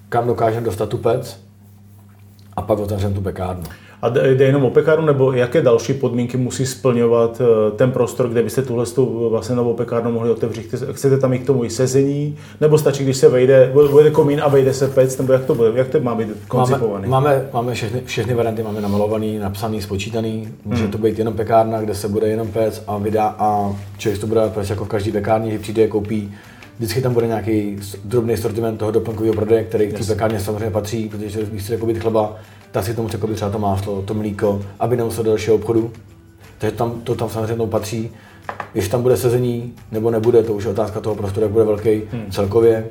kam 0.08 0.26
dokážeme 0.26 0.66
dostat 0.66 0.88
tu 0.88 0.98
pec 0.98 1.45
a 2.56 2.62
pak 2.62 2.78
otevřeme 2.78 3.14
tu 3.14 3.20
pekárnu. 3.20 3.62
A 4.02 4.08
jde 4.08 4.44
jenom 4.44 4.64
o 4.64 4.70
pekárnu, 4.70 5.06
nebo 5.06 5.32
jaké 5.32 5.62
další 5.62 5.94
podmínky 5.94 6.36
musí 6.36 6.66
splňovat 6.66 7.40
eh, 7.40 7.70
ten 7.76 7.92
prostor, 7.92 8.28
kde 8.28 8.42
byste 8.42 8.62
tuhle 8.62 8.84
vlastně 9.28 9.56
novou 9.56 9.74
pekárnu 9.74 10.12
mohli 10.12 10.30
otevřít? 10.30 10.74
Chcete 10.92 11.18
tam 11.18 11.32
i 11.32 11.38
k 11.38 11.46
tomu 11.46 11.64
i 11.64 11.70
sezení, 11.70 12.36
nebo 12.60 12.78
stačí, 12.78 13.04
když 13.04 13.16
se 13.16 13.28
vejde, 13.28 13.72
bude 13.90 14.10
komín 14.10 14.40
a 14.44 14.48
vejde 14.48 14.74
se 14.74 14.88
pec, 14.88 15.18
nebo 15.18 15.32
jak 15.32 15.44
to 15.44 15.54
bude, 15.54 15.72
jak 15.74 15.88
to 15.88 16.00
má 16.00 16.14
být 16.14 16.28
koncipovaný? 16.48 17.08
Máme, 17.08 17.28
máme, 17.30 17.48
máme 17.52 17.74
všechny, 17.74 18.00
všechny 18.04 18.34
varianty, 18.34 18.62
máme 18.62 18.80
namalovaný, 18.80 19.38
napsaný, 19.38 19.82
spočítaný. 19.82 20.48
Může 20.64 20.82
hmm. 20.82 20.92
to 20.92 20.98
být 20.98 21.18
jenom 21.18 21.34
pekárna, 21.34 21.80
kde 21.80 21.94
se 21.94 22.08
bude 22.08 22.28
jenom 22.28 22.48
pec 22.48 22.82
a 22.86 22.98
vydá 22.98 23.36
a 23.38 23.76
člověk 23.98 24.20
to 24.20 24.26
bude 24.26 24.40
prostě 24.54 24.72
jako 24.72 24.84
v 24.84 24.88
každý 24.88 25.12
pekárně, 25.12 25.50
že 25.50 25.58
přijde, 25.58 25.88
koupí 25.88 26.34
Vždycky 26.78 27.02
tam 27.02 27.14
bude 27.14 27.26
nějaký 27.26 27.78
drobný 28.04 28.36
sortiment 28.36 28.78
toho 28.78 28.90
doplňkového 28.90 29.34
prodeje, 29.34 29.64
který 29.64 29.86
k 29.86 29.98
té 29.98 30.04
pekárně 30.04 30.40
samozřejmě 30.40 30.70
patří, 30.70 31.08
protože 31.08 31.44
když 31.44 31.62
chce 31.62 31.76
koupit 31.76 31.98
chleba, 31.98 32.36
tak 32.70 32.84
si 32.84 32.94
tomu 32.94 33.08
řekl 33.08 33.34
třeba 33.34 33.50
to 33.50 33.58
máslo, 33.58 34.02
to 34.02 34.14
mlíko, 34.14 34.62
aby 34.80 34.96
nemusel 34.96 35.24
do 35.24 35.30
dalšího 35.30 35.56
obchodu. 35.56 35.92
Takže 36.58 36.76
tam, 36.76 37.00
to 37.04 37.14
tam 37.14 37.28
samozřejmě 37.28 37.66
patří. 37.66 38.10
Když 38.72 38.88
tam 38.88 39.02
bude 39.02 39.16
sezení 39.16 39.74
nebo 39.92 40.10
nebude, 40.10 40.42
to 40.42 40.54
už 40.54 40.64
je 40.64 40.70
otázka 40.70 41.00
toho 41.00 41.14
prostoru, 41.14 41.44
jak 41.44 41.52
bude 41.52 41.64
velký 41.64 42.02
hmm. 42.12 42.30
celkově. 42.30 42.86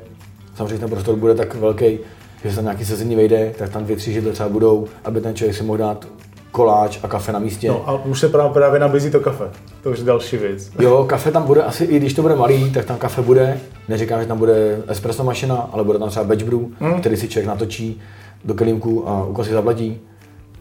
Samozřejmě 0.54 0.78
ten 0.78 0.90
prostor 0.90 1.16
bude 1.16 1.34
tak 1.34 1.54
velký, 1.54 1.98
že 2.44 2.50
se 2.50 2.56
tam 2.56 2.64
nějaký 2.64 2.84
sezení 2.84 3.16
vejde, 3.16 3.54
tak 3.58 3.70
tam 3.70 3.84
dvě, 3.84 3.96
tři 3.96 4.12
židle 4.12 4.32
třeba 4.32 4.48
budou, 4.48 4.86
aby 5.04 5.20
ten 5.20 5.34
člověk 5.34 5.56
si 5.56 5.62
mohl 5.62 5.78
dát 5.78 6.08
koláč 6.56 6.98
a 7.02 7.08
kafe 7.08 7.32
na 7.32 7.38
místě. 7.38 7.68
No 7.68 7.88
a 7.88 8.04
už 8.04 8.20
se 8.20 8.28
právě, 8.28 8.52
právě 8.52 8.80
nabízí 8.80 9.10
to 9.10 9.20
kafe. 9.20 9.44
To 9.82 9.90
už 9.90 9.98
je 9.98 10.04
další 10.04 10.36
věc. 10.36 10.70
Jo, 10.80 11.04
kafe 11.08 11.32
tam 11.32 11.42
bude 11.42 11.62
asi, 11.62 11.84
i 11.84 11.96
když 11.96 12.14
to 12.14 12.22
bude 12.22 12.36
malý, 12.36 12.70
tak 12.70 12.84
tam 12.84 12.98
kafe 12.98 13.22
bude. 13.22 13.60
Neříkám, 13.88 14.20
že 14.20 14.26
tam 14.26 14.38
bude 14.38 14.78
espresso 14.88 15.24
mašina, 15.24 15.68
ale 15.72 15.84
bude 15.84 15.98
tam 15.98 16.08
třeba 16.08 16.24
batch 16.24 16.44
brew, 16.44 16.60
hmm. 16.80 17.00
který 17.00 17.16
si 17.16 17.28
člověk 17.28 17.48
natočí 17.48 18.00
do 18.44 18.54
kelímku 18.54 19.08
a 19.08 19.24
úkaz 19.24 19.46
si 19.46 19.52
zaplatí. 19.52 20.00